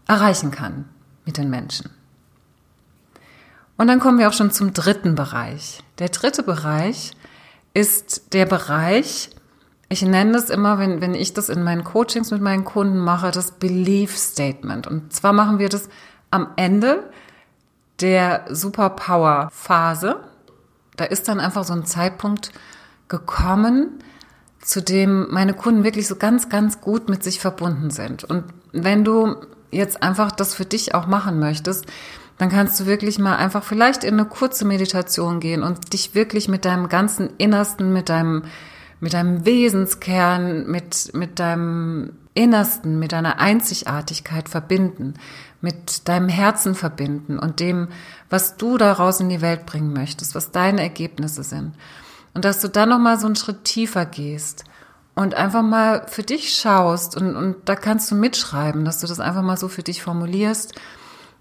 erreichen 0.08 0.50
kann 0.50 0.86
mit 1.24 1.36
den 1.38 1.50
Menschen. 1.50 1.88
Und 3.76 3.86
dann 3.86 4.00
kommen 4.00 4.18
wir 4.18 4.28
auch 4.28 4.32
schon 4.32 4.50
zum 4.50 4.72
dritten 4.72 5.14
Bereich. 5.14 5.84
Der 6.00 6.08
dritte 6.08 6.42
Bereich 6.42 7.12
ist 7.74 8.34
der 8.34 8.46
Bereich, 8.46 9.30
ich 9.92 10.02
nenne 10.02 10.32
das 10.32 10.50
immer, 10.50 10.78
wenn, 10.78 11.00
wenn 11.00 11.14
ich 11.14 11.34
das 11.34 11.48
in 11.48 11.62
meinen 11.62 11.84
Coachings 11.84 12.30
mit 12.30 12.40
meinen 12.40 12.64
Kunden 12.64 12.98
mache, 12.98 13.30
das 13.30 13.52
Belief 13.52 14.16
Statement. 14.16 14.86
Und 14.86 15.12
zwar 15.12 15.32
machen 15.32 15.58
wir 15.58 15.68
das 15.68 15.88
am 16.30 16.48
Ende 16.56 17.10
der 18.00 18.46
Superpower-Phase. 18.48 20.16
Da 20.96 21.04
ist 21.04 21.28
dann 21.28 21.40
einfach 21.40 21.64
so 21.64 21.74
ein 21.74 21.84
Zeitpunkt 21.84 22.52
gekommen, 23.08 23.98
zu 24.62 24.80
dem 24.80 25.28
meine 25.30 25.54
Kunden 25.54 25.84
wirklich 25.84 26.08
so 26.08 26.16
ganz, 26.16 26.48
ganz 26.48 26.80
gut 26.80 27.08
mit 27.08 27.22
sich 27.22 27.40
verbunden 27.40 27.90
sind. 27.90 28.24
Und 28.24 28.44
wenn 28.72 29.04
du 29.04 29.36
jetzt 29.70 30.02
einfach 30.02 30.32
das 30.32 30.54
für 30.54 30.64
dich 30.64 30.94
auch 30.94 31.06
machen 31.06 31.38
möchtest, 31.38 31.86
dann 32.38 32.48
kannst 32.48 32.80
du 32.80 32.86
wirklich 32.86 33.18
mal 33.18 33.36
einfach 33.36 33.62
vielleicht 33.62 34.04
in 34.04 34.14
eine 34.14 34.24
kurze 34.24 34.64
Meditation 34.64 35.38
gehen 35.38 35.62
und 35.62 35.92
dich 35.92 36.14
wirklich 36.14 36.48
mit 36.48 36.64
deinem 36.64 36.88
ganzen 36.88 37.30
Innersten, 37.38 37.92
mit 37.92 38.08
deinem, 38.08 38.44
mit 39.02 39.14
deinem 39.14 39.44
Wesenskern, 39.44 40.70
mit, 40.70 41.10
mit 41.12 41.40
deinem 41.40 42.12
Innersten, 42.34 43.00
mit 43.00 43.10
deiner 43.10 43.40
Einzigartigkeit 43.40 44.48
verbinden, 44.48 45.14
mit 45.60 46.08
deinem 46.08 46.28
Herzen 46.28 46.76
verbinden 46.76 47.36
und 47.36 47.58
dem, 47.58 47.88
was 48.30 48.56
du 48.56 48.78
daraus 48.78 49.18
in 49.18 49.28
die 49.28 49.40
Welt 49.40 49.66
bringen 49.66 49.92
möchtest, 49.92 50.36
was 50.36 50.52
deine 50.52 50.82
Ergebnisse 50.82 51.42
sind. 51.42 51.74
Und 52.32 52.44
dass 52.44 52.60
du 52.60 52.68
dann 52.68 52.90
nochmal 52.90 53.18
so 53.18 53.26
einen 53.26 53.34
Schritt 53.34 53.64
tiefer 53.64 54.06
gehst 54.06 54.62
und 55.16 55.34
einfach 55.34 55.62
mal 55.62 56.06
für 56.06 56.22
dich 56.22 56.54
schaust 56.54 57.16
und, 57.16 57.34
und 57.34 57.56
da 57.64 57.74
kannst 57.74 58.08
du 58.12 58.14
mitschreiben, 58.14 58.84
dass 58.84 59.00
du 59.00 59.08
das 59.08 59.18
einfach 59.18 59.42
mal 59.42 59.58
so 59.58 59.66
für 59.66 59.82
dich 59.82 60.00
formulierst. 60.00 60.74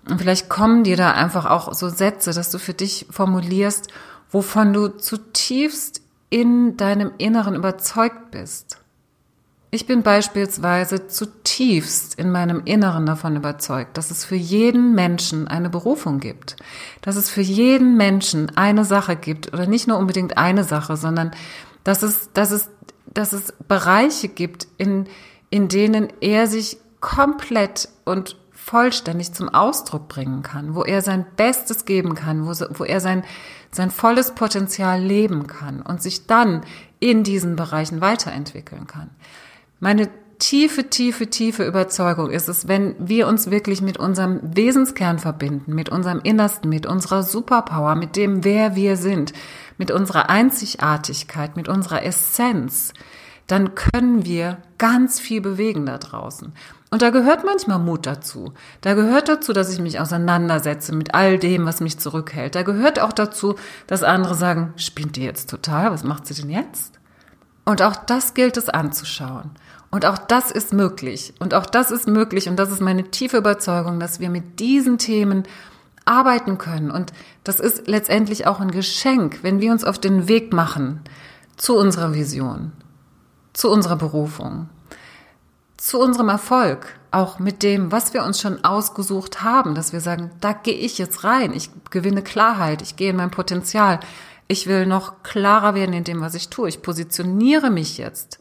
Und 0.10 0.18
vielleicht 0.20 0.50
kommen 0.50 0.84
dir 0.84 0.98
da 0.98 1.12
einfach 1.12 1.46
auch 1.46 1.72
so 1.76 1.90
Sätze, 1.90 2.34
dass 2.34 2.50
du 2.50 2.58
für 2.58 2.74
dich 2.74 3.06
formulierst, 3.12 3.90
wovon 4.32 4.74
du 4.74 4.88
zutiefst 4.88 6.02
in 6.32 6.78
deinem 6.78 7.12
Inneren 7.20 7.56
überzeugt 7.56 8.32
bist. 8.32 8.78
Ich 9.70 9.86
bin 9.86 10.02
beispielsweise 10.02 11.08
zutiefst 11.08 12.16
in 12.16 12.32
meinem 12.32 12.64
Inneren 12.66 13.06
davon 13.06 13.36
überzeugt, 13.36 13.98
dass 13.98 14.12
es 14.12 14.26
für 14.26 14.36
jeden 14.36 14.96
Menschen 14.96 15.48
eine 15.48 15.70
Berufung 15.70 16.20
gibt, 16.20 16.56
dass 17.02 17.16
es 17.16 17.30
für 17.30 17.42
jeden 17.42 17.96
Menschen 17.96 18.58
eine 18.58 18.84
Sache 18.84 19.16
gibt 19.16 19.54
oder 19.54 19.68
nicht 19.68 19.88
nur 19.88 19.98
unbedingt 19.98 20.38
eine 20.38 20.64
Sache, 20.64 20.98
sondern 20.98 21.32
dass 21.84 22.02
es, 22.02 22.32
dass 22.34 22.52
es, 22.52 22.70
dass 23.14 23.34
es 23.34 23.54
Bereiche 23.68 24.28
gibt, 24.28 24.68
in, 24.78 25.08
in 25.50 25.68
denen 25.68 26.12
er 26.22 26.48
sich 26.48 26.78
komplett 27.00 27.90
und 28.04 28.38
vollständig 28.64 29.34
zum 29.34 29.50
Ausdruck 29.50 30.08
bringen 30.08 30.44
kann, 30.44 30.76
wo 30.76 30.84
er 30.84 31.02
sein 31.02 31.26
Bestes 31.36 31.86
geben 31.86 32.16
kann, 32.16 32.46
wo, 32.46 32.52
wo 32.78 32.84
er 32.84 33.00
sein, 33.00 33.24
sein 33.72 33.92
volles 33.92 34.32
Potenzial 34.32 35.02
leben 35.02 35.48
kann 35.48 35.82
und 35.82 36.02
sich 36.02 36.28
dann 36.28 36.62
in 37.00 37.24
diesen 37.24 37.56
Bereichen 37.56 38.02
weiterentwickeln 38.02 38.88
kann. 38.88 39.10
Meine 39.80 40.10
tiefe, 40.38 40.90
tiefe, 40.90 41.28
tiefe 41.28 41.66
Überzeugung 41.66 42.30
ist 42.30 42.50
es, 42.50 42.68
wenn 42.68 42.96
wir 43.00 43.28
uns 43.28 43.50
wirklich 43.50 43.82
mit 43.82 43.98
unserem 43.98 44.40
Wesenskern 44.44 45.18
verbinden, 45.18 45.74
mit 45.74 45.90
unserem 45.90 46.20
Innersten, 46.22 46.70
mit 46.70 46.86
unserer 46.86 47.24
Superpower, 47.24 47.96
mit 47.96 48.16
dem, 48.16 48.44
wer 48.44 48.76
wir 48.76 48.96
sind, 48.96 49.34
mit 49.78 49.90
unserer 49.90 50.30
Einzigartigkeit, 50.30 51.58
mit 51.58 51.68
unserer 51.68 52.04
Essenz, 52.04 52.94
dann 53.48 53.76
können 53.76 54.26
wir 54.26 54.58
ganz 54.78 55.20
viel 55.20 55.42
bewegen 55.42 55.86
da 55.86 55.98
draußen. 55.98 56.54
Und 56.94 57.02
da 57.02 57.10
gehört 57.10 57.46
manchmal 57.46 57.80
Mut 57.80 58.06
dazu. 58.06 58.54
Da 58.82 58.96
gehört 58.96 59.30
dazu, 59.30 59.54
dass 59.54 59.72
ich 59.72 59.80
mich 59.80 60.02
auseinandersetze 60.02 60.94
mit 60.94 61.16
all 61.16 61.40
dem, 61.40 61.66
was 61.66 61.80
mich 61.80 61.98
zurückhält. 62.00 62.54
Da 62.54 62.64
gehört 62.64 63.00
auch 63.00 63.14
dazu, 63.14 63.56
dass 63.88 64.04
andere 64.04 64.36
sagen, 64.36 64.74
spinnt 64.76 65.16
die 65.16 65.24
jetzt 65.24 65.50
total? 65.50 65.92
Was 65.92 66.04
macht 66.04 66.28
sie 66.28 66.34
denn 66.34 66.50
jetzt? 66.50 67.00
Und 67.64 67.82
auch 67.82 67.96
das 67.96 68.34
gilt 68.34 68.58
es 68.58 68.68
anzuschauen. 68.68 69.52
Und 69.90 70.06
auch 70.06 70.18
das 70.18 70.52
ist 70.52 70.74
möglich. 70.74 71.34
Und 71.40 71.54
auch 71.54 71.66
das 71.66 71.92
ist 71.92 72.10
möglich. 72.10 72.50
Und 72.50 72.58
das 72.58 72.72
ist 72.72 72.82
meine 72.82 73.10
tiefe 73.10 73.38
Überzeugung, 73.38 74.02
dass 74.02 74.20
wir 74.20 74.30
mit 74.30 74.60
diesen 74.60 74.98
Themen 74.98 75.44
arbeiten 76.04 76.58
können. 76.58 76.92
Und 76.92 77.14
das 77.46 77.62
ist 77.62 77.88
letztendlich 77.88 78.48
auch 78.48 78.60
ein 78.60 78.72
Geschenk, 78.72 79.40
wenn 79.44 79.62
wir 79.62 79.72
uns 79.72 79.86
auf 79.86 79.98
den 79.98 80.28
Weg 80.28 80.52
machen 80.52 81.00
zu 81.56 81.78
unserer 81.78 82.14
Vision, 82.14 82.74
zu 83.54 83.72
unserer 83.72 83.96
Berufung, 83.96 84.68
zu 85.82 86.00
unserem 86.00 86.30
Erfolg, 86.30 87.00
auch 87.10 87.40
mit 87.40 87.64
dem, 87.64 87.92
was 87.92 88.14
wir 88.14 88.24
uns 88.24 88.40
schon 88.40 88.64
ausgesucht 88.64 89.42
haben, 89.42 89.76
dass 89.76 89.94
wir 89.94 90.00
sagen, 90.00 90.32
da 90.40 90.54
gehe 90.54 90.76
ich 90.76 90.98
jetzt 90.98 91.24
rein, 91.24 91.54
ich 91.54 91.72
gewinne 91.90 92.22
Klarheit, 92.22 92.82
ich 92.82 92.96
gehe 92.96 93.10
in 93.10 93.16
mein 93.16 93.32
Potenzial, 93.32 94.00
ich 94.48 94.68
will 94.68 94.86
noch 94.86 95.24
klarer 95.24 95.74
werden 95.76 95.94
in 95.94 96.04
dem, 96.04 96.22
was 96.22 96.36
ich 96.36 96.50
tue, 96.50 96.70
ich 96.70 96.82
positioniere 96.82 97.72
mich 97.72 97.98
jetzt 97.98 98.40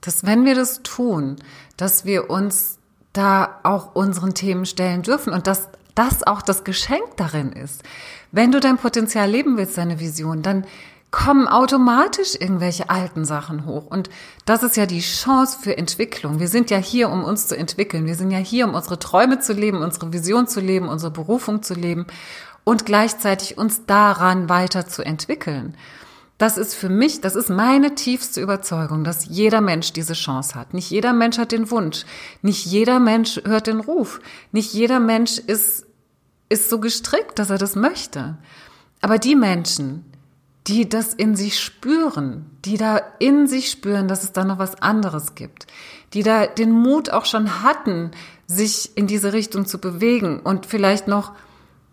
dass 0.00 0.24
wenn 0.24 0.44
wir 0.44 0.54
das 0.54 0.82
tun, 0.82 1.36
dass 1.76 2.04
wir 2.04 2.30
uns 2.30 2.78
da 3.12 3.60
auch 3.62 3.94
unseren 3.94 4.34
Themen 4.34 4.66
stellen 4.66 5.02
dürfen 5.02 5.32
und 5.32 5.46
dass 5.46 5.68
das 5.94 6.22
auch 6.22 6.42
das 6.42 6.62
Geschenk 6.62 7.16
darin 7.16 7.52
ist. 7.52 7.82
Wenn 8.30 8.52
du 8.52 8.60
dein 8.60 8.76
Potenzial 8.76 9.28
leben 9.28 9.56
willst, 9.56 9.78
deine 9.78 9.98
Vision, 9.98 10.42
dann 10.42 10.64
kommen 11.10 11.48
automatisch 11.48 12.34
irgendwelche 12.38 12.90
alten 12.90 13.24
Sachen 13.24 13.64
hoch. 13.64 13.86
Und 13.86 14.10
das 14.44 14.62
ist 14.62 14.76
ja 14.76 14.84
die 14.84 15.00
Chance 15.00 15.58
für 15.62 15.78
Entwicklung. 15.78 16.38
Wir 16.38 16.48
sind 16.48 16.70
ja 16.70 16.76
hier, 16.76 17.08
um 17.08 17.24
uns 17.24 17.46
zu 17.46 17.56
entwickeln. 17.56 18.04
Wir 18.06 18.14
sind 18.14 18.30
ja 18.30 18.38
hier, 18.38 18.66
um 18.68 18.74
unsere 18.74 18.98
Träume 18.98 19.40
zu 19.40 19.54
leben, 19.54 19.78
unsere 19.78 20.12
Vision 20.12 20.46
zu 20.46 20.60
leben, 20.60 20.88
unsere 20.88 21.10
Berufung 21.10 21.62
zu 21.62 21.74
leben 21.74 22.06
und 22.64 22.84
gleichzeitig 22.84 23.56
uns 23.56 23.86
daran 23.86 24.50
weiter 24.50 24.86
zu 24.86 25.02
entwickeln. 25.02 25.74
Das 26.36 26.56
ist 26.56 26.74
für 26.74 26.88
mich, 26.88 27.20
das 27.20 27.34
ist 27.34 27.48
meine 27.48 27.96
tiefste 27.96 28.40
Überzeugung, 28.40 29.02
dass 29.02 29.26
jeder 29.26 29.60
Mensch 29.60 29.92
diese 29.92 30.12
Chance 30.12 30.54
hat. 30.54 30.72
Nicht 30.72 30.90
jeder 30.90 31.12
Mensch 31.12 31.38
hat 31.38 31.50
den 31.50 31.70
Wunsch. 31.70 32.04
Nicht 32.42 32.64
jeder 32.64 33.00
Mensch 33.00 33.40
hört 33.44 33.66
den 33.66 33.80
Ruf. 33.80 34.20
Nicht 34.52 34.72
jeder 34.72 35.00
Mensch 35.00 35.38
ist, 35.38 35.86
ist 36.48 36.70
so 36.70 36.78
gestrickt, 36.78 37.38
dass 37.38 37.50
er 37.50 37.58
das 37.58 37.74
möchte. 37.74 38.36
Aber 39.00 39.18
die 39.18 39.34
Menschen, 39.34 40.04
die 40.68 40.88
das 40.88 41.14
in 41.14 41.34
sich 41.34 41.58
spüren, 41.58 42.46
die 42.64 42.76
da 42.76 43.00
in 43.18 43.46
sich 43.46 43.70
spüren, 43.70 44.06
dass 44.06 44.22
es 44.22 44.32
da 44.32 44.44
noch 44.44 44.58
was 44.58 44.80
anderes 44.82 45.34
gibt, 45.34 45.66
die 46.12 46.22
da 46.22 46.46
den 46.46 46.70
Mut 46.70 47.10
auch 47.10 47.24
schon 47.24 47.62
hatten, 47.62 48.10
sich 48.46 48.96
in 48.96 49.06
diese 49.06 49.32
Richtung 49.32 49.66
zu 49.66 49.78
bewegen 49.78 50.40
und 50.40 50.66
vielleicht 50.66 51.08
noch 51.08 51.32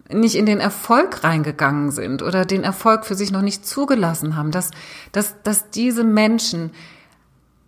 nicht 0.09 0.35
in 0.35 0.45
den 0.45 0.59
Erfolg 0.59 1.23
reingegangen 1.23 1.91
sind 1.91 2.21
oder 2.21 2.45
den 2.45 2.63
Erfolg 2.63 3.05
für 3.05 3.15
sich 3.15 3.31
noch 3.31 3.41
nicht 3.41 3.65
zugelassen 3.65 4.35
haben, 4.35 4.51
dass, 4.51 4.71
dass, 5.11 5.41
dass 5.43 5.69
diese 5.71 6.03
Menschen 6.03 6.71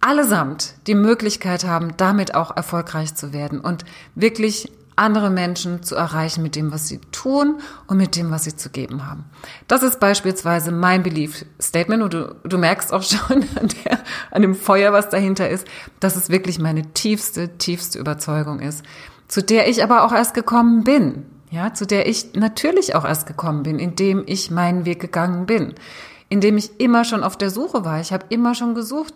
allesamt 0.02 0.76
die 0.86 0.94
Möglichkeit 0.94 1.66
haben, 1.66 1.94
damit 1.98 2.36
auch 2.36 2.56
erfolgreich 2.56 3.16
zu 3.16 3.34
werden 3.34 3.60
und 3.60 3.86
wirklich 4.14 4.72
andere 4.98 5.30
Menschen 5.30 5.84
zu 5.84 5.96
erreichen 5.96 6.44
mit 6.44 6.56
dem, 6.56 6.72
was 6.72 6.88
sie 6.88 7.00
tun 7.12 7.62
und 7.88 7.98
mit 7.98 8.16
dem, 8.16 8.32
was 8.32 8.44
sie 8.44 8.56
zu 8.56 8.70
geben 8.70 9.08
haben. 9.08 9.26
Das 9.68 9.84
ist 9.84 10.00
beispielsweise 10.00 10.72
mein 10.72 11.04
Belief 11.04 11.46
Statement 11.62 12.04
und 12.04 12.14
du, 12.14 12.36
du 12.44 12.58
merkst 12.58 12.92
auch 12.92 13.04
schon 13.04 13.44
an, 13.56 13.70
der, 13.86 14.00
an 14.32 14.42
dem 14.42 14.56
Feuer, 14.56 14.94
was 14.94 15.10
dahinter 15.10 15.50
ist, 15.50 15.68
dass 16.00 16.16
es 16.16 16.30
wirklich 16.30 16.60
meine 16.60 16.94
tiefste, 16.94 17.58
tiefste 17.58 18.00
Überzeugung 18.00 18.60
ist, 18.60 18.84
zu 19.28 19.42
der 19.42 19.70
ich 19.70 19.84
aber 19.84 20.04
auch 20.04 20.12
erst 20.12 20.34
gekommen 20.34 20.84
bin 20.84 21.26
ja, 21.50 21.74
zu 21.74 21.86
der 21.86 22.08
ich 22.08 22.34
natürlich 22.34 22.96
auch 22.96 23.06
erst 23.06 23.26
gekommen 23.26 23.64
bin, 23.64 23.80
indem 23.80 24.24
ich 24.26 24.52
meinen 24.52 24.86
Weg 24.86 25.00
gegangen 25.00 25.46
bin, 25.46 25.76
indem 26.30 26.58
ich 26.58 26.80
immer 26.80 27.06
schon 27.06 27.24
auf 27.24 27.38
der 27.38 27.50
Suche 27.50 27.86
war. 27.86 28.02
Ich 28.02 28.12
habe 28.12 28.26
immer 28.30 28.54
schon 28.54 28.76
gesucht. 28.76 29.14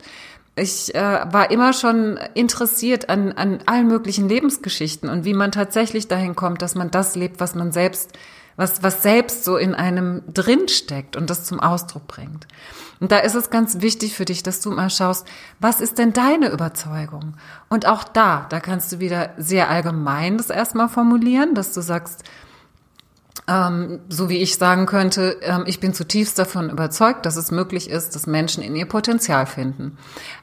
Ich 0.55 0.93
äh, 0.93 0.99
war 0.99 1.49
immer 1.49 1.73
schon 1.73 2.19
interessiert 2.33 3.09
an, 3.09 3.31
an 3.31 3.59
allen 3.65 3.87
möglichen 3.87 4.27
Lebensgeschichten 4.27 5.09
und 5.09 5.23
wie 5.23 5.33
man 5.33 5.51
tatsächlich 5.51 6.07
dahin 6.07 6.35
kommt, 6.35 6.61
dass 6.61 6.75
man 6.75 6.91
das 6.91 7.15
lebt, 7.15 7.39
was 7.39 7.55
man 7.55 7.71
selbst 7.71 8.17
was, 8.57 8.83
was 8.83 9.01
selbst 9.01 9.43
so 9.43 9.57
in 9.57 9.73
einem 9.73 10.21
drinsteckt 10.31 11.15
und 11.15 11.29
das 11.29 11.45
zum 11.45 11.59
Ausdruck 11.59 12.07
bringt. 12.07 12.47
Und 12.99 13.11
da 13.11 13.17
ist 13.17 13.33
es 13.33 13.49
ganz 13.49 13.81
wichtig 13.81 14.13
für 14.13 14.25
dich, 14.25 14.43
dass 14.43 14.61
du 14.61 14.69
mal 14.71 14.89
schaust, 14.89 15.27
was 15.59 15.81
ist 15.81 15.97
denn 15.97 16.13
deine 16.13 16.49
Überzeugung? 16.49 17.33
Und 17.69 17.87
auch 17.87 18.03
da, 18.03 18.45
da 18.49 18.59
kannst 18.59 18.91
du 18.91 18.99
wieder 18.99 19.31
sehr 19.37 19.69
allgemein 19.69 20.37
das 20.37 20.51
erstmal 20.51 20.89
formulieren, 20.89 21.55
dass 21.55 21.73
du 21.73 21.81
sagst, 21.81 22.23
ähm, 23.47 23.99
so 24.09 24.29
wie 24.29 24.37
ich 24.37 24.57
sagen 24.57 24.85
könnte, 24.85 25.37
ähm, 25.41 25.63
ich 25.65 25.79
bin 25.79 25.93
zutiefst 25.93 26.37
davon 26.37 26.69
überzeugt, 26.69 27.25
dass 27.25 27.37
es 27.37 27.51
möglich 27.51 27.89
ist, 27.89 28.15
dass 28.15 28.27
Menschen 28.27 28.61
in 28.63 28.75
ihr 28.75 28.85
Potenzial 28.85 29.45
finden. 29.45 29.97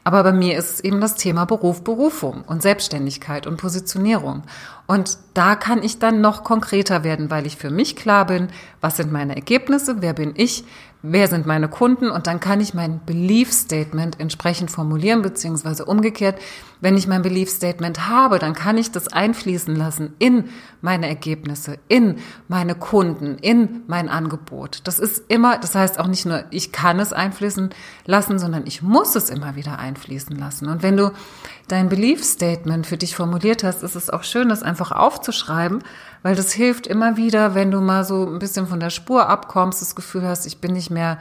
Aber 0.04 0.22
bei 0.22 0.32
mir 0.32 0.58
ist 0.58 0.74
es 0.74 0.80
eben 0.80 1.00
das 1.00 1.14
Thema 1.14 1.44
Beruf, 1.44 1.84
Berufung 1.84 2.42
und 2.46 2.62
Selbstständigkeit 2.62 3.46
und 3.46 3.56
Positionierung. 3.56 4.42
Und 4.86 5.18
da 5.34 5.54
kann 5.54 5.82
ich 5.82 5.98
dann 5.98 6.20
noch 6.20 6.44
konkreter 6.44 7.04
werden, 7.04 7.30
weil 7.30 7.46
ich 7.46 7.56
für 7.56 7.70
mich 7.70 7.94
klar 7.94 8.26
bin, 8.26 8.48
was 8.80 8.96
sind 8.96 9.12
meine 9.12 9.36
Ergebnisse, 9.36 9.96
wer 10.00 10.14
bin 10.14 10.32
ich, 10.34 10.64
wer 11.02 11.28
sind 11.28 11.46
meine 11.46 11.68
Kunden 11.68 12.10
und 12.10 12.26
dann 12.26 12.40
kann 12.40 12.60
ich 12.60 12.74
mein 12.74 13.00
Belief 13.04 13.52
Statement 13.52 14.18
entsprechend 14.18 14.70
formulieren, 14.70 15.22
beziehungsweise 15.22 15.84
umgekehrt, 15.84 16.38
wenn 16.80 16.96
ich 16.96 17.08
mein 17.08 17.22
Belief 17.22 17.50
Statement 17.50 18.08
habe, 18.08 18.38
dann 18.38 18.54
kann 18.54 18.78
ich 18.78 18.92
das 18.92 19.08
einfließen 19.08 19.74
lassen 19.74 20.14
in 20.18 20.44
meine 20.80 21.08
Ergebnisse, 21.08 21.78
in 21.88 22.18
meine 22.46 22.74
Kunden, 22.76 23.36
in 23.38 23.82
mein 23.88 24.08
Angebot. 24.08 24.80
Das 24.84 24.98
ist 24.98 25.24
immer, 25.28 25.58
das 25.58 25.74
heißt 25.74 25.98
auch 25.98 26.06
nicht 26.06 26.24
nur, 26.24 26.44
ich 26.50 26.70
kann 26.70 27.00
es 27.00 27.12
einfließen 27.12 27.70
lassen, 28.06 28.38
sondern 28.38 28.66
ich 28.66 28.82
muss 28.82 29.16
es 29.16 29.28
immer 29.28 29.56
wieder 29.56 29.78
einfließen 29.78 30.36
lassen. 30.36 30.68
Und 30.68 30.82
wenn 30.84 30.96
du 30.96 31.10
dein 31.66 31.88
Belief 31.88 32.24
Statement 32.24 32.86
für 32.86 32.96
dich 32.96 33.16
formuliert 33.16 33.64
hast, 33.64 33.82
ist 33.82 33.96
es 33.96 34.08
auch 34.08 34.22
schön, 34.22 34.48
das 34.48 34.62
einfach 34.62 34.92
aufzuschreiben, 34.92 35.82
weil 36.22 36.36
das 36.36 36.52
hilft 36.52 36.86
immer 36.86 37.16
wieder, 37.16 37.54
wenn 37.54 37.70
du 37.70 37.80
mal 37.80 38.04
so 38.04 38.26
ein 38.26 38.38
bisschen 38.38 38.66
von 38.66 38.80
der 38.80 38.90
Spur 38.90 39.28
abkommst, 39.28 39.82
das 39.82 39.96
Gefühl 39.96 40.26
hast, 40.26 40.46
ich 40.46 40.60
bin 40.60 40.72
nicht 40.72 40.87
mehr 40.90 41.18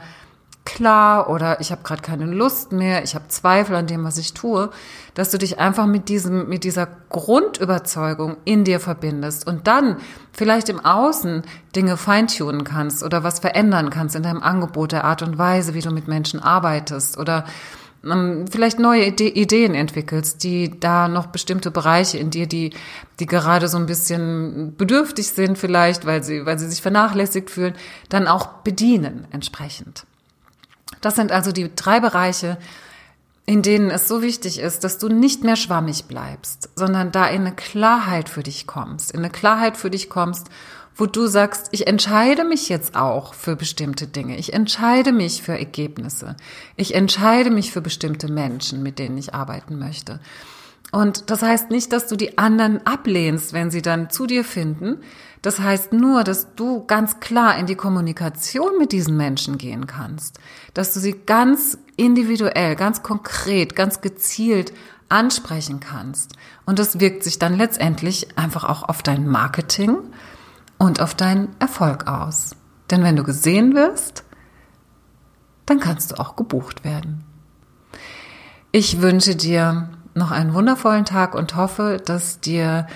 klar 0.68 1.30
oder 1.30 1.60
ich 1.60 1.70
habe 1.70 1.82
gerade 1.82 2.02
keine 2.02 2.26
Lust 2.26 2.72
mehr, 2.72 3.02
ich 3.02 3.14
habe 3.14 3.28
Zweifel 3.28 3.74
an 3.74 3.86
dem, 3.86 4.04
was 4.04 4.18
ich 4.18 4.34
tue, 4.34 4.68
dass 5.14 5.30
du 5.30 5.38
dich 5.38 5.58
einfach 5.58 5.86
mit 5.86 6.10
diesem 6.10 6.46
mit 6.48 6.62
dieser 6.62 6.86
Grundüberzeugung 7.08 8.36
in 8.44 8.64
dir 8.64 8.78
verbindest 8.78 9.46
und 9.46 9.66
dann 9.66 9.96
vielleicht 10.30 10.68
im 10.68 10.84
Außen 10.84 11.42
Dinge 11.74 11.96
feintunen 11.96 12.64
kannst 12.64 13.02
oder 13.02 13.24
was 13.24 13.38
verändern 13.38 13.88
kannst 13.88 14.14
in 14.14 14.22
deinem 14.22 14.42
Angebot, 14.42 14.92
der 14.92 15.04
Art 15.04 15.22
und 15.22 15.38
Weise, 15.38 15.72
wie 15.72 15.80
du 15.80 15.90
mit 15.90 16.06
Menschen 16.06 16.38
arbeitest 16.38 17.16
oder 17.16 17.44
vielleicht 18.02 18.78
neue 18.78 19.06
Ideen 19.06 19.74
entwickelst, 19.74 20.44
die 20.44 20.78
da 20.78 21.08
noch 21.08 21.26
bestimmte 21.26 21.70
Bereiche 21.70 22.18
in 22.18 22.30
dir, 22.30 22.46
die, 22.46 22.70
die 23.18 23.26
gerade 23.26 23.66
so 23.66 23.76
ein 23.76 23.86
bisschen 23.86 24.76
bedürftig 24.76 25.28
sind 25.28 25.58
vielleicht, 25.58 26.06
weil 26.06 26.22
sie, 26.22 26.46
weil 26.46 26.58
sie 26.58 26.68
sich 26.68 26.80
vernachlässigt 26.80 27.50
fühlen, 27.50 27.74
dann 28.08 28.28
auch 28.28 28.46
bedienen 28.62 29.26
entsprechend. 29.32 30.04
Das 31.00 31.16
sind 31.16 31.32
also 31.32 31.50
die 31.50 31.74
drei 31.74 32.00
Bereiche, 32.00 32.58
in 33.46 33.62
denen 33.62 33.90
es 33.90 34.06
so 34.06 34.22
wichtig 34.22 34.58
ist, 34.60 34.84
dass 34.84 34.98
du 34.98 35.08
nicht 35.08 35.42
mehr 35.42 35.56
schwammig 35.56 36.04
bleibst, 36.04 36.68
sondern 36.76 37.10
da 37.10 37.26
in 37.26 37.42
eine 37.42 37.54
Klarheit 37.54 38.28
für 38.28 38.42
dich 38.42 38.66
kommst, 38.66 39.10
in 39.10 39.20
eine 39.20 39.30
Klarheit 39.30 39.76
für 39.76 39.90
dich 39.90 40.10
kommst, 40.10 40.48
wo 40.98 41.06
du 41.06 41.28
sagst, 41.28 41.68
ich 41.70 41.86
entscheide 41.86 42.44
mich 42.44 42.68
jetzt 42.68 42.96
auch 42.96 43.32
für 43.32 43.54
bestimmte 43.54 44.08
Dinge, 44.08 44.36
ich 44.36 44.52
entscheide 44.52 45.12
mich 45.12 45.42
für 45.42 45.56
Ergebnisse, 45.56 46.36
ich 46.76 46.94
entscheide 46.94 47.50
mich 47.50 47.72
für 47.72 47.80
bestimmte 47.80 48.30
Menschen, 48.30 48.82
mit 48.82 48.98
denen 48.98 49.16
ich 49.16 49.32
arbeiten 49.32 49.78
möchte. 49.78 50.18
Und 50.90 51.30
das 51.30 51.42
heißt 51.42 51.70
nicht, 51.70 51.92
dass 51.92 52.06
du 52.06 52.16
die 52.16 52.38
anderen 52.38 52.84
ablehnst, 52.86 53.52
wenn 53.52 53.70
sie 53.70 53.82
dann 53.82 54.10
zu 54.10 54.26
dir 54.26 54.42
finden. 54.42 54.98
Das 55.42 55.60
heißt 55.60 55.92
nur, 55.92 56.24
dass 56.24 56.54
du 56.56 56.84
ganz 56.86 57.20
klar 57.20 57.58
in 57.58 57.66
die 57.66 57.74
Kommunikation 57.74 58.78
mit 58.78 58.92
diesen 58.92 59.16
Menschen 59.16 59.58
gehen 59.58 59.86
kannst, 59.86 60.40
dass 60.74 60.94
du 60.94 61.00
sie 61.00 61.12
ganz 61.12 61.78
individuell, 61.96 62.74
ganz 62.74 63.02
konkret, 63.02 63.76
ganz 63.76 64.00
gezielt 64.00 64.72
ansprechen 65.10 65.78
kannst. 65.78 66.32
Und 66.64 66.78
das 66.78 67.00
wirkt 67.00 67.22
sich 67.22 67.38
dann 67.38 67.56
letztendlich 67.56 68.38
einfach 68.38 68.64
auch 68.64 68.82
auf 68.82 69.02
dein 69.02 69.28
Marketing 69.28 69.98
und 70.78 71.00
auf 71.00 71.14
deinen 71.14 71.48
Erfolg 71.58 72.06
aus. 72.06 72.56
Denn 72.90 73.02
wenn 73.02 73.16
du 73.16 73.24
gesehen 73.24 73.74
wirst, 73.74 74.24
dann 75.66 75.80
kannst 75.80 76.12
du 76.12 76.20
auch 76.20 76.36
gebucht 76.36 76.84
werden. 76.84 77.24
Ich 78.72 79.00
wünsche 79.00 79.36
dir 79.36 79.90
noch 80.14 80.30
einen 80.30 80.54
wundervollen 80.54 81.04
Tag 81.04 81.34
und 81.34 81.56
hoffe, 81.56 82.00
dass 82.04 82.40
dir 82.40 82.86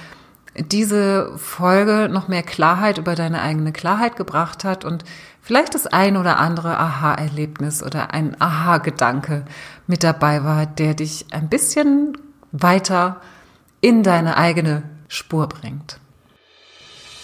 diese 0.57 1.37
Folge 1.38 2.09
noch 2.11 2.29
mehr 2.29 2.42
Klarheit 2.42 2.99
über 2.99 3.14
deine 3.14 3.40
eigene 3.40 3.73
Klarheit 3.73 4.16
gebracht 4.16 4.64
hat 4.64 4.85
und 4.85 5.05
vielleicht 5.40 5.75
das 5.75 5.87
ein 5.87 6.16
oder 6.16 6.38
andere 6.38 6.79
Aha-Erlebnis 6.79 7.83
oder 7.83 8.12
ein 8.12 8.38
Aha-Gedanke 8.38 9.45
mit 9.87 10.05
dabei 10.05 10.45
war, 10.45 10.66
der 10.66 10.95
dich 10.95 11.27
ein 11.31 11.49
bisschen 11.49 12.18
weiter 12.53 13.21
in 13.81 14.03
deine 14.03 14.37
eigene 14.37 14.83
Spur 15.09 15.49
bringt. 15.49 15.99